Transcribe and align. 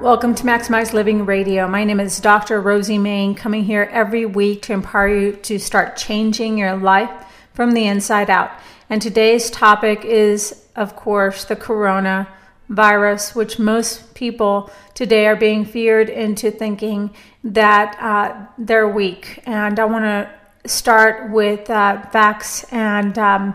Welcome 0.00 0.34
to 0.36 0.44
Maximize 0.44 0.94
Living 0.94 1.26
Radio. 1.26 1.68
My 1.68 1.84
name 1.84 2.00
is 2.00 2.20
Dr. 2.20 2.62
Rosie 2.62 2.96
Main, 2.96 3.34
coming 3.34 3.64
here 3.64 3.86
every 3.92 4.24
week 4.24 4.62
to 4.62 4.72
empower 4.72 5.08
you 5.08 5.32
to 5.32 5.58
start 5.58 5.98
changing 5.98 6.56
your 6.56 6.74
life 6.74 7.10
from 7.52 7.72
the 7.72 7.86
inside 7.86 8.30
out. 8.30 8.50
And 8.88 9.02
today's 9.02 9.50
topic 9.50 10.06
is, 10.06 10.64
of 10.74 10.96
course, 10.96 11.44
the 11.44 11.54
coronavirus, 11.54 13.34
which 13.34 13.58
most 13.58 14.14
people 14.14 14.70
today 14.94 15.26
are 15.26 15.36
being 15.36 15.66
feared 15.66 16.08
into 16.08 16.50
thinking 16.50 17.10
that 17.44 17.94
uh, 18.00 18.46
they're 18.56 18.88
weak. 18.88 19.42
And 19.44 19.78
I 19.78 19.84
want 19.84 20.06
to 20.06 20.30
start 20.66 21.30
with 21.30 21.68
uh, 21.68 22.00
facts 22.06 22.64
and 22.72 23.18
um, 23.18 23.54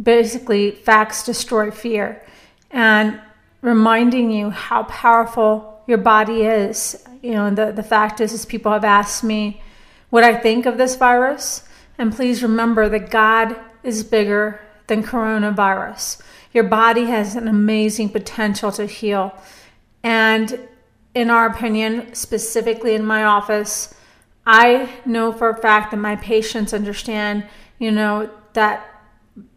basically, 0.00 0.72
facts 0.72 1.24
destroy 1.24 1.70
fear. 1.70 2.22
And 2.70 3.18
reminding 3.62 4.30
you 4.30 4.50
how 4.50 4.82
powerful 4.82 5.71
your 5.86 5.98
body 5.98 6.42
is. 6.42 7.04
You 7.22 7.32
know, 7.32 7.50
the, 7.50 7.72
the 7.72 7.82
fact 7.82 8.20
is, 8.20 8.32
is 8.32 8.44
people 8.44 8.72
have 8.72 8.84
asked 8.84 9.24
me 9.24 9.60
what 10.10 10.24
I 10.24 10.34
think 10.34 10.66
of 10.66 10.78
this 10.78 10.96
virus. 10.96 11.64
And 11.98 12.14
please 12.14 12.42
remember 12.42 12.88
that 12.88 13.10
God 13.10 13.56
is 13.82 14.04
bigger 14.04 14.60
than 14.86 15.02
coronavirus. 15.02 16.22
Your 16.52 16.64
body 16.64 17.06
has 17.06 17.34
an 17.36 17.48
amazing 17.48 18.10
potential 18.10 18.70
to 18.72 18.86
heal. 18.86 19.34
And 20.02 20.68
in 21.14 21.30
our 21.30 21.46
opinion, 21.46 22.14
specifically 22.14 22.94
in 22.94 23.04
my 23.04 23.24
office, 23.24 23.94
I 24.46 24.90
know 25.04 25.32
for 25.32 25.50
a 25.50 25.56
fact 25.56 25.92
that 25.92 25.98
my 25.98 26.16
patients 26.16 26.72
understand, 26.72 27.46
you 27.78 27.90
know, 27.90 28.30
that 28.54 28.88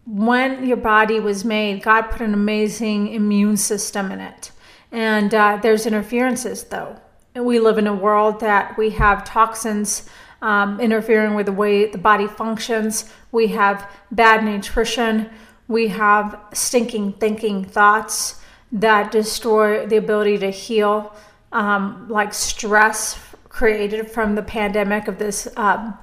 when 0.06 0.66
your 0.66 0.78
body 0.78 1.20
was 1.20 1.44
made, 1.44 1.82
God 1.82 2.04
put 2.04 2.22
an 2.22 2.34
amazing 2.34 3.14
immune 3.14 3.58
system 3.58 4.12
in 4.12 4.20
it. 4.20 4.52
And 4.92 5.34
uh, 5.34 5.60
there's 5.62 5.86
interferences, 5.86 6.64
though. 6.66 7.00
And 7.34 7.46
we 7.46 7.60
live 7.60 7.78
in 7.78 7.88
a 7.88 7.94
world 7.94 8.40
that 8.40 8.78
we 8.78 8.92
have 8.92 9.26
toxins 9.26 10.10
um, 10.42 10.80
interfering 10.80 11.34
with 11.34 11.48
the 11.48 11.52
way 11.52 11.88
the 11.88 11.98
body 11.98 12.28
functions. 12.28 13.12
We 13.32 13.48
have 13.48 13.92
bad 14.12 14.44
nutrition. 14.44 15.30
We 15.68 15.88
have 15.90 16.40
stinking 16.54 17.14
thinking 17.14 17.66
thoughts 17.66 18.42
that 18.72 19.12
destroy 19.12 19.86
the 19.86 19.98
ability 19.98 20.38
to 20.40 20.52
heal, 20.52 21.16
um, 21.52 22.08
like 22.10 22.34
stress 22.34 23.20
created 23.50 24.12
from 24.12 24.36
the 24.36 24.44
pandemic 24.44 25.08
of 25.08 25.18
this, 25.18 25.48
um, 25.56 25.98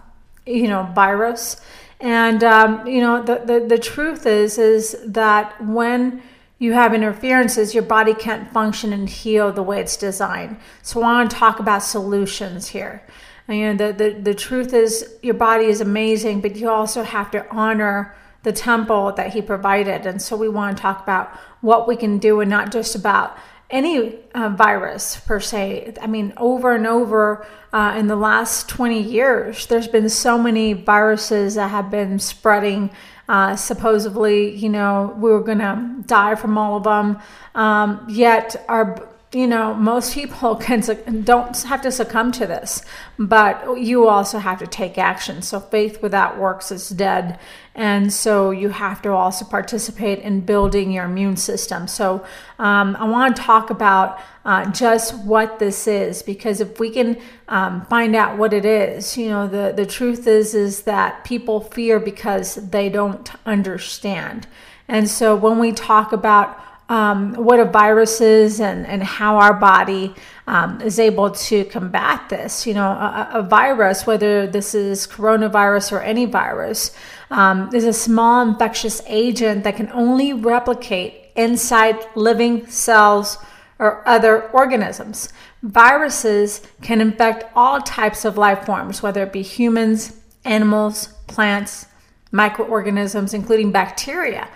you 0.46 0.68
know, 0.68 0.90
virus. 0.94 1.60
And 2.00 2.42
um, 2.42 2.86
you 2.86 3.00
know, 3.00 3.22
the, 3.22 3.42
the 3.44 3.66
the 3.68 3.78
truth 3.78 4.26
is 4.26 4.58
is 4.58 4.96
that 5.06 5.64
when 5.64 6.22
you 6.62 6.74
have 6.74 6.94
interferences, 6.94 7.74
your 7.74 7.82
body 7.82 8.14
can't 8.14 8.48
function 8.52 8.92
and 8.92 9.08
heal 9.08 9.50
the 9.50 9.64
way 9.64 9.80
it's 9.80 9.96
designed. 9.96 10.56
So 10.82 11.00
I 11.00 11.02
want 11.02 11.28
to 11.28 11.36
talk 11.36 11.58
about 11.58 11.82
solutions 11.82 12.68
here. 12.68 13.04
And, 13.48 13.58
you 13.58 13.74
know, 13.74 13.76
the, 13.76 13.92
the, 13.92 14.20
the 14.20 14.34
truth 14.34 14.72
is 14.72 15.18
your 15.22 15.34
body 15.34 15.64
is 15.64 15.80
amazing, 15.80 16.40
but 16.40 16.54
you 16.54 16.70
also 16.70 17.02
have 17.02 17.32
to 17.32 17.44
honor 17.50 18.14
the 18.44 18.52
temple 18.52 19.10
that 19.16 19.32
he 19.32 19.42
provided. 19.42 20.06
And 20.06 20.22
so 20.22 20.36
we 20.36 20.48
want 20.48 20.76
to 20.76 20.80
talk 20.80 21.02
about 21.02 21.36
what 21.62 21.88
we 21.88 21.96
can 21.96 22.18
do 22.18 22.38
and 22.38 22.48
not 22.48 22.70
just 22.70 22.94
about 22.94 23.36
any 23.68 24.20
uh, 24.32 24.50
virus 24.50 25.18
per 25.18 25.40
se. 25.40 25.94
I 26.00 26.06
mean, 26.06 26.32
over 26.36 26.76
and 26.76 26.86
over 26.86 27.44
uh, 27.72 27.96
in 27.98 28.06
the 28.06 28.14
last 28.14 28.68
20 28.68 29.02
years, 29.02 29.66
there's 29.66 29.88
been 29.88 30.08
so 30.08 30.38
many 30.38 30.74
viruses 30.74 31.56
that 31.56 31.72
have 31.72 31.90
been 31.90 32.20
spreading. 32.20 32.90
Uh, 33.28 33.54
supposedly, 33.56 34.54
you 34.54 34.68
know, 34.68 35.14
we 35.16 35.30
were 35.30 35.42
going 35.42 35.58
to 35.58 35.94
die 36.06 36.34
from 36.34 36.58
all 36.58 36.76
of 36.76 36.84
them. 36.84 37.18
Um, 37.54 38.04
yet 38.08 38.64
our 38.68 39.08
you 39.34 39.46
know, 39.46 39.74
most 39.74 40.14
people 40.14 40.56
can 40.66 40.82
don't 41.22 41.60
have 41.62 41.82
to 41.82 41.90
succumb 41.90 42.32
to 42.32 42.46
this, 42.46 42.84
but 43.18 43.78
you 43.78 44.06
also 44.08 44.38
have 44.38 44.58
to 44.58 44.66
take 44.66 44.98
action. 44.98 45.42
So 45.42 45.60
faith 45.60 46.02
without 46.02 46.38
works 46.38 46.70
is 46.70 46.88
dead, 46.90 47.38
and 47.74 48.12
so 48.12 48.50
you 48.50 48.68
have 48.68 49.00
to 49.02 49.12
also 49.12 49.44
participate 49.44 50.18
in 50.18 50.40
building 50.40 50.92
your 50.92 51.06
immune 51.06 51.36
system. 51.36 51.88
So 51.88 52.24
um, 52.58 52.94
I 52.96 53.04
want 53.04 53.34
to 53.36 53.42
talk 53.42 53.70
about 53.70 54.20
uh, 54.44 54.70
just 54.70 55.16
what 55.24 55.58
this 55.58 55.86
is, 55.86 56.22
because 56.22 56.60
if 56.60 56.78
we 56.78 56.90
can 56.90 57.18
um, 57.48 57.86
find 57.86 58.14
out 58.14 58.36
what 58.36 58.52
it 58.52 58.66
is, 58.66 59.16
you 59.16 59.28
know, 59.28 59.48
the 59.48 59.72
the 59.74 59.86
truth 59.86 60.26
is 60.26 60.54
is 60.54 60.82
that 60.82 61.24
people 61.24 61.60
fear 61.60 61.98
because 61.98 62.56
they 62.56 62.90
don't 62.90 63.30
understand, 63.46 64.46
and 64.88 65.08
so 65.08 65.34
when 65.34 65.58
we 65.58 65.72
talk 65.72 66.12
about 66.12 66.58
um, 66.92 67.32
what 67.36 67.58
a 67.58 67.64
virus 67.64 68.20
is 68.20 68.60
and, 68.60 68.86
and 68.86 69.02
how 69.02 69.38
our 69.38 69.54
body 69.54 70.14
um, 70.46 70.78
is 70.82 70.98
able 70.98 71.30
to 71.30 71.64
combat 71.64 72.28
this. 72.28 72.66
You 72.66 72.74
know, 72.74 72.84
a, 72.84 73.30
a, 73.32 73.42
virus, 73.42 74.06
whether 74.06 74.46
this 74.46 74.74
is 74.74 75.06
coronavirus 75.06 75.92
or 75.92 76.00
any 76.02 76.26
virus, 76.26 76.94
um, 77.30 77.74
is 77.74 77.84
a 77.86 77.94
small 77.94 78.46
infectious 78.46 79.00
agent 79.06 79.64
that 79.64 79.76
can 79.76 79.90
only 79.92 80.34
replicate 80.34 81.30
inside 81.34 81.96
living 82.14 82.66
cells 82.66 83.38
or 83.78 84.06
other 84.06 84.50
organisms. 84.50 85.32
Viruses 85.62 86.60
can 86.82 87.00
infect 87.00 87.50
all 87.56 87.80
types 87.80 88.26
of 88.26 88.36
life 88.36 88.66
forms, 88.66 89.02
whether 89.02 89.22
it 89.22 89.32
be 89.32 89.40
humans, 89.40 90.20
animals, 90.44 91.06
plants, 91.26 91.86
microorganisms, 92.32 93.32
including 93.32 93.72
bacteria. 93.72 94.46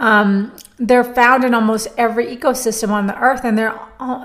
Um, 0.00 0.56
they're 0.78 1.04
found 1.04 1.44
in 1.44 1.52
almost 1.52 1.88
every 1.98 2.34
ecosystem 2.34 2.88
on 2.88 3.06
the 3.06 3.16
earth, 3.18 3.44
and 3.44 3.56
they're 3.56 3.78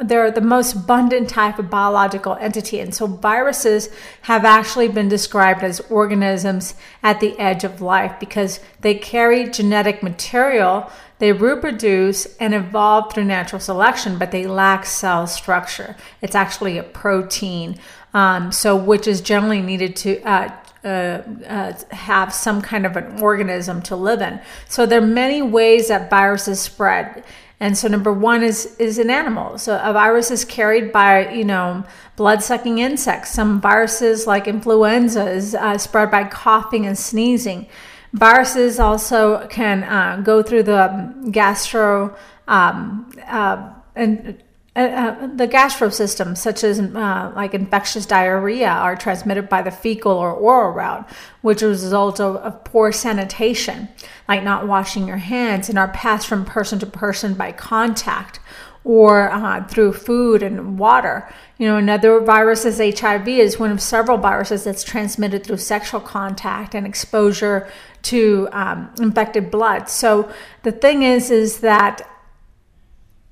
they're 0.05 0.31
the 0.31 0.39
most 0.39 0.73
abundant 0.73 1.29
type 1.29 1.59
of 1.59 1.69
biological 1.69 2.35
entity. 2.39 2.79
And 2.79 2.95
so, 2.95 3.07
viruses 3.07 3.89
have 4.21 4.45
actually 4.45 4.87
been 4.87 5.09
described 5.09 5.63
as 5.63 5.81
organisms 5.81 6.75
at 7.03 7.19
the 7.19 7.37
edge 7.37 7.65
of 7.65 7.81
life 7.81 8.15
because 8.21 8.61
they 8.79 8.95
carry 8.95 9.49
genetic 9.49 10.01
material. 10.01 10.89
They 11.19 11.33
reproduce 11.33 12.25
and 12.37 12.53
evolve 12.53 13.13
through 13.13 13.25
natural 13.25 13.59
selection, 13.59 14.17
but 14.17 14.31
they 14.31 14.47
lack 14.47 14.85
cell 14.85 15.27
structure. 15.27 15.97
It's 16.21 16.35
actually 16.35 16.77
a 16.77 16.83
protein, 16.83 17.79
um, 18.13 18.53
so 18.53 18.77
which 18.77 19.07
is 19.07 19.19
generally 19.19 19.61
needed 19.61 19.97
to 19.97 20.21
uh, 20.23 20.55
uh, 20.85 21.23
uh, 21.47 21.73
have 21.91 22.33
some 22.33 22.61
kind 22.61 22.85
of 22.85 22.95
an 22.95 23.19
organism 23.21 23.81
to 23.81 23.95
live 23.95 24.21
in. 24.21 24.39
So 24.69 24.85
there 24.85 25.01
are 25.01 25.05
many 25.05 25.41
ways 25.41 25.87
that 25.87 26.09
viruses 26.09 26.61
spread. 26.61 27.23
And 27.59 27.77
so 27.77 27.87
number 27.87 28.13
one 28.13 28.43
is 28.43 28.75
is 28.77 28.99
in 28.99 29.09
animals. 29.09 29.63
So 29.63 29.79
a 29.81 29.93
virus 29.93 30.29
is 30.29 30.45
carried 30.45 30.91
by 30.91 31.31
you 31.31 31.45
know 31.45 31.83
blood 32.15 32.43
sucking 32.43 32.79
insects. 32.79 33.31
Some 33.31 33.61
viruses 33.61 34.27
like 34.27 34.47
influenza 34.47 35.29
is 35.29 35.55
uh, 35.55 35.77
spread 35.77 36.11
by 36.11 36.25
coughing 36.25 36.85
and 36.85 36.97
sneezing. 36.97 37.67
Viruses 38.13 38.79
also 38.79 39.47
can 39.47 39.83
uh, 39.83 40.21
go 40.23 40.43
through 40.43 40.63
the 40.63 41.13
gastro 41.31 42.15
um, 42.47 43.11
uh, 43.27 43.73
and 43.95 44.41
uh, 44.75 44.79
uh, 44.79 45.27
the 45.27 45.47
gastro 45.47 45.89
system, 45.89 46.35
such 46.35 46.61
as 46.61 46.79
uh, 46.79 47.31
like 47.33 47.53
infectious 47.53 48.05
diarrhea, 48.05 48.67
are 48.67 48.95
transmitted 48.97 49.47
by 49.47 49.61
the 49.61 49.71
fecal 49.71 50.11
or 50.11 50.33
oral 50.33 50.73
route, 50.73 51.09
which 51.41 51.63
is 51.63 51.81
a 51.81 51.85
result 51.85 52.19
of, 52.19 52.35
of, 52.37 52.61
poor 52.65 52.91
sanitation, 52.91 53.87
like 54.27 54.43
not 54.43 54.67
washing 54.67 55.07
your 55.07 55.17
hands, 55.17 55.69
and 55.69 55.79
are 55.79 55.87
passed 55.87 56.27
from 56.27 56.43
person 56.43 56.77
to 56.77 56.85
person 56.85 57.35
by 57.35 57.53
contact 57.53 58.41
or 58.83 59.31
uh, 59.31 59.65
through 59.65 59.93
food 59.93 60.43
and 60.43 60.77
water. 60.77 61.27
You 61.57 61.67
know, 61.67 61.77
another 61.77 62.19
virus 62.19 62.65
is 62.65 62.99
HIV, 62.99 63.29
is 63.29 63.57
one 63.57 63.71
of 63.71 63.81
several 63.81 64.17
viruses 64.17 64.65
that's 64.65 64.83
transmitted 64.83 65.45
through 65.45 65.57
sexual 65.57 66.01
contact 66.01 66.75
and 66.75 66.85
exposure 66.85 67.67
to 68.03 68.49
um, 68.51 68.93
infected 68.99 69.49
blood. 69.49 69.89
So 69.89 70.29
the 70.63 70.73
thing 70.73 71.01
is, 71.03 71.31
is 71.31 71.61
that 71.61 72.07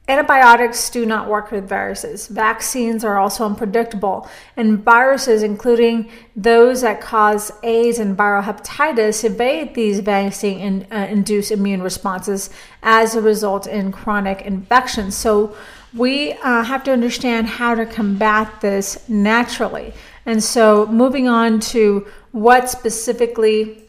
Antibiotics 0.06 0.90
do 0.90 1.06
not 1.06 1.30
work 1.30 1.50
with 1.50 1.68
viruses. 1.68 2.28
Vaccines 2.28 3.06
are 3.06 3.18
also 3.18 3.46
unpredictable, 3.46 4.30
and 4.58 4.84
viruses, 4.84 5.44
including 5.44 6.12
those 6.36 6.82
that 6.82 7.00
cause 7.00 7.54
AIDS 7.64 8.00
and 8.00 8.18
viral 8.18 8.44
hepatitis, 8.44 9.24
evade 9.24 9.74
these 9.76 10.02
vaccine 10.02 10.86
uh, 10.92 11.08
induced 11.10 11.52
immune 11.52 11.82
responses 11.82 12.50
as 12.82 13.16
a 13.16 13.22
result 13.22 13.66
in 13.66 13.94
chronic 13.94 14.42
infections. 14.42 15.16
So, 15.16 15.56
we 15.94 16.34
uh, 16.34 16.64
have 16.64 16.84
to 16.86 16.92
understand 16.92 17.48
how 17.48 17.76
to 17.76 17.86
combat 17.86 18.60
this 18.60 19.08
naturally. 19.08 19.94
And 20.26 20.44
so, 20.44 20.86
moving 20.88 21.30
on 21.30 21.62
to 21.72 22.06
what 22.34 22.70
specifically 22.70 23.84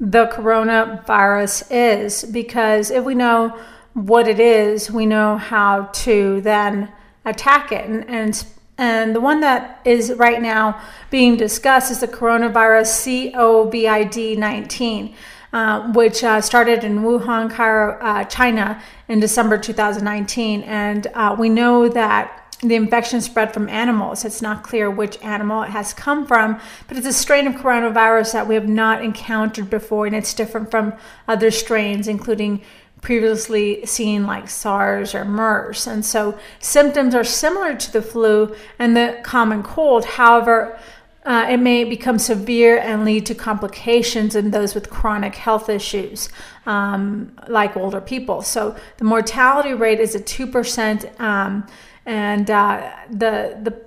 the 0.00 0.26
coronavirus 0.26 1.68
is, 1.70 2.24
because 2.24 2.90
if 2.90 3.04
we 3.04 3.14
know 3.14 3.56
what 3.94 4.26
it 4.28 4.40
is, 4.40 4.90
we 4.90 5.06
know 5.06 5.36
how 5.36 5.90
to 5.92 6.40
then 6.40 6.90
attack 7.24 7.72
it. 7.72 7.88
And, 7.88 8.08
and, 8.08 8.46
and 8.78 9.14
the 9.14 9.20
one 9.20 9.40
that 9.40 9.80
is 9.84 10.14
right 10.16 10.40
now 10.40 10.80
being 11.10 11.36
discussed 11.36 11.90
is 11.90 12.00
the 12.00 12.08
coronavirus 12.08 13.32
COVID 13.34 14.38
19. 14.38 15.14
Uh, 15.54 15.92
which 15.92 16.24
uh, 16.24 16.40
started 16.40 16.82
in 16.82 17.00
Wuhan, 17.00 17.52
uh, 18.00 18.24
China, 18.24 18.82
in 19.08 19.20
December 19.20 19.58
2019. 19.58 20.62
And 20.62 21.06
uh, 21.08 21.36
we 21.38 21.50
know 21.50 21.90
that 21.90 22.42
the 22.62 22.74
infection 22.74 23.20
spread 23.20 23.52
from 23.52 23.68
animals. 23.68 24.24
It's 24.24 24.40
not 24.40 24.62
clear 24.62 24.90
which 24.90 25.20
animal 25.22 25.62
it 25.64 25.70
has 25.70 25.92
come 25.92 26.26
from, 26.26 26.58
but 26.88 26.96
it's 26.96 27.06
a 27.06 27.12
strain 27.12 27.46
of 27.46 27.54
coronavirus 27.56 28.32
that 28.32 28.46
we 28.48 28.54
have 28.54 28.68
not 28.68 29.04
encountered 29.04 29.68
before, 29.68 30.06
and 30.06 30.14
it's 30.14 30.32
different 30.32 30.70
from 30.70 30.94
other 31.26 31.50
strains, 31.50 32.08
including 32.08 32.62
previously 33.02 33.84
seen 33.84 34.26
like 34.26 34.48
SARS 34.48 35.14
or 35.14 35.24
MERS. 35.24 35.86
And 35.86 36.06
so 36.06 36.38
symptoms 36.60 37.14
are 37.14 37.24
similar 37.24 37.74
to 37.74 37.92
the 37.92 38.00
flu 38.00 38.56
and 38.78 38.96
the 38.96 39.20
common 39.22 39.62
cold. 39.62 40.04
However, 40.04 40.78
uh, 41.24 41.46
it 41.50 41.58
may 41.58 41.84
become 41.84 42.18
severe 42.18 42.78
and 42.78 43.04
lead 43.04 43.26
to 43.26 43.34
complications 43.34 44.34
in 44.34 44.50
those 44.50 44.74
with 44.74 44.88
chronic 44.88 45.34
health 45.34 45.68
issues, 45.68 46.28
um, 46.66 47.32
like 47.48 47.76
older 47.76 48.00
people. 48.00 48.42
So 48.42 48.74
the 48.96 49.04
mortality 49.04 49.74
rate 49.74 50.00
is 50.00 50.16
at 50.16 50.26
two 50.26 50.48
percent, 50.48 51.04
um, 51.20 51.66
and 52.06 52.50
uh, 52.50 52.90
the 53.08 53.56
the 53.62 53.82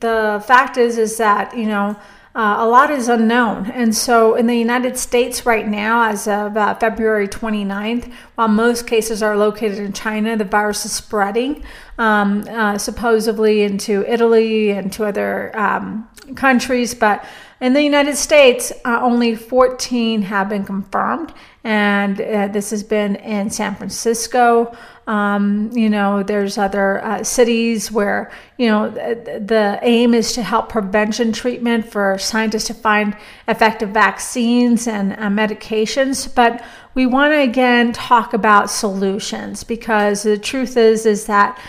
the 0.00 0.42
fact 0.44 0.76
is 0.76 0.98
is 0.98 1.16
that 1.18 1.56
you 1.56 1.66
know 1.66 1.96
uh, 2.32 2.56
a 2.58 2.66
lot 2.66 2.90
is 2.90 3.08
unknown. 3.08 3.70
And 3.72 3.94
so, 3.94 4.36
in 4.36 4.46
the 4.46 4.54
United 4.54 4.96
States 4.96 5.44
right 5.44 5.66
now, 5.66 6.08
as 6.08 6.28
of 6.28 6.56
uh, 6.56 6.74
February 6.76 7.26
29th, 7.26 8.12
while 8.36 8.46
most 8.48 8.86
cases 8.86 9.20
are 9.22 9.36
located 9.36 9.78
in 9.78 9.92
China, 9.92 10.36
the 10.36 10.44
virus 10.44 10.84
is 10.84 10.92
spreading 10.92 11.64
um, 11.98 12.44
uh, 12.48 12.78
supposedly 12.78 13.62
into 13.62 14.10
Italy 14.10 14.70
and 14.70 14.92
to 14.92 15.04
other 15.04 15.56
um, 15.58 16.08
countries. 16.36 16.94
But 16.94 17.24
in 17.60 17.74
the 17.74 17.82
United 17.82 18.16
States, 18.16 18.72
uh, 18.84 19.00
only 19.02 19.34
14 19.34 20.22
have 20.22 20.48
been 20.48 20.64
confirmed, 20.64 21.34
and 21.64 22.20
uh, 22.20 22.48
this 22.48 22.70
has 22.70 22.82
been 22.82 23.16
in 23.16 23.50
San 23.50 23.74
Francisco. 23.74 24.74
Um, 25.10 25.72
you 25.72 25.90
know, 25.90 26.22
there's 26.22 26.56
other 26.56 27.04
uh, 27.04 27.24
cities 27.24 27.90
where, 27.90 28.30
you 28.58 28.68
know, 28.68 28.90
the, 28.90 29.42
the, 29.44 29.80
aim 29.82 30.14
is 30.14 30.34
to 30.34 30.42
help 30.44 30.68
prevention 30.68 31.32
treatment 31.32 31.90
for 31.90 32.16
scientists 32.16 32.68
to 32.68 32.74
find 32.74 33.16
effective 33.48 33.88
vaccines 33.88 34.86
and 34.86 35.14
uh, 35.14 35.22
medications. 35.22 36.32
But 36.32 36.64
we 36.94 37.06
want 37.06 37.32
to 37.32 37.40
again 37.40 37.92
talk 37.92 38.34
about 38.34 38.70
solutions 38.70 39.64
because 39.64 40.22
the 40.22 40.38
truth 40.38 40.76
is, 40.76 41.06
is 41.06 41.26
that, 41.26 41.60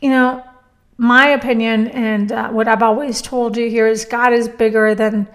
you 0.00 0.08
know, 0.08 0.42
my 0.96 1.26
opinion 1.26 1.88
and 1.88 2.32
uh, 2.32 2.48
what 2.48 2.66
I've 2.66 2.82
always 2.82 3.20
told 3.20 3.58
you 3.58 3.68
here 3.68 3.88
is 3.88 4.06
God 4.06 4.32
is 4.32 4.48
bigger 4.48 4.94
than 4.94 5.28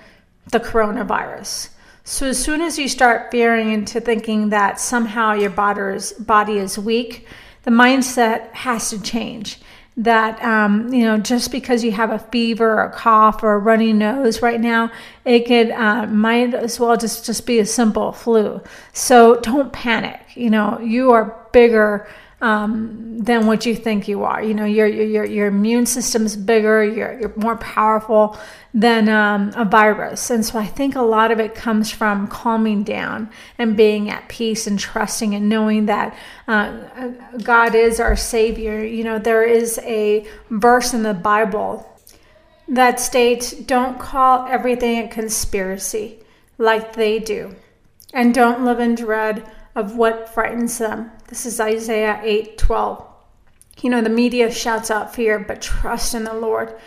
the 0.51 0.59
coronavirus. 0.59 1.69
So 2.05 2.25
as 2.25 2.43
soon 2.43 2.61
as 2.61 2.79
you 2.79 2.87
start 2.87 3.29
veering 3.29 3.71
into 3.71 4.01
thinking 4.01 4.49
that 4.49 4.79
somehow 4.79 5.33
your 5.33 5.51
body 5.51 6.57
is 6.57 6.79
weak, 6.79 7.27
the 7.63 7.71
mindset 7.71 8.51
has 8.53 8.89
to 8.89 9.01
change. 9.01 9.59
That 9.97 10.41
um, 10.41 10.91
you 10.93 11.03
know, 11.03 11.17
just 11.17 11.51
because 11.51 11.83
you 11.83 11.91
have 11.91 12.11
a 12.11 12.19
fever 12.19 12.79
or 12.79 12.83
a 12.85 12.91
cough 12.91 13.43
or 13.43 13.53
a 13.53 13.59
runny 13.59 13.91
nose 13.91 14.41
right 14.41 14.59
now, 14.59 14.89
it 15.25 15.45
could 15.45 15.69
uh, 15.71 16.07
might 16.07 16.53
as 16.53 16.79
well 16.79 16.95
just 16.95 17.25
just 17.25 17.45
be 17.45 17.59
a 17.59 17.65
simple 17.65 18.13
flu. 18.13 18.61
So 18.93 19.41
don't 19.41 19.73
panic. 19.73 20.21
You 20.33 20.49
know, 20.49 20.79
you 20.79 21.11
are 21.11 21.45
bigger 21.51 22.07
um, 22.41 23.19
than 23.19 23.45
what 23.45 23.65
you 23.67 23.75
think 23.75 24.07
you 24.07 24.23
are. 24.23 24.41
You 24.41 24.53
know, 24.53 24.65
your 24.65 24.87
your 24.87 25.23
your 25.23 25.47
immune 25.47 25.85
system's 25.85 26.35
bigger. 26.35 26.83
You're 26.83 27.19
you're 27.19 27.33
more 27.35 27.55
powerful 27.57 28.37
than 28.73 29.09
um, 29.09 29.51
a 29.55 29.63
virus, 29.63 30.29
and 30.31 30.43
so 30.45 30.57
I 30.57 30.65
think 30.65 30.95
a 30.95 31.01
lot 31.01 31.31
of 31.31 31.39
it 31.39 31.53
comes 31.53 31.91
from 31.91 32.27
calming 32.27 32.83
down 32.83 33.29
and 33.57 33.77
being 33.77 34.09
at 34.09 34.27
peace 34.27 34.65
and 34.65 34.79
trusting 34.79 35.35
and 35.35 35.49
knowing 35.49 35.85
that 35.85 36.17
uh, 36.47 37.09
God 37.43 37.75
is 37.75 37.99
our 37.99 38.15
Savior. 38.15 38.83
You 38.83 39.03
know, 39.03 39.19
there 39.19 39.43
is 39.43 39.79
a 39.83 40.25
verse 40.49 40.93
in 40.93 41.03
the 41.03 41.13
Bible 41.13 41.87
that 42.67 42.99
states, 42.99 43.51
"Don't 43.51 43.99
call 43.99 44.47
everything 44.47 44.97
a 44.99 45.07
conspiracy 45.07 46.19
like 46.57 46.93
they 46.93 47.19
do, 47.19 47.55
and 48.13 48.33
don't 48.33 48.65
live 48.65 48.79
in 48.79 48.95
dread." 48.95 49.47
of 49.75 49.95
what 49.95 50.29
frightens 50.29 50.77
them. 50.77 51.11
This 51.31 51.45
is 51.45 51.61
Isaiah 51.61 52.19
8 52.21 52.57
12. 52.57 53.07
You 53.79 53.89
know, 53.89 54.01
the 54.01 54.09
media 54.09 54.51
shouts 54.51 54.91
out 54.91 55.15
fear, 55.15 55.39
but 55.39 55.61
trust 55.61 56.13
in 56.13 56.25
the 56.25 56.33
Lord, 56.33 56.77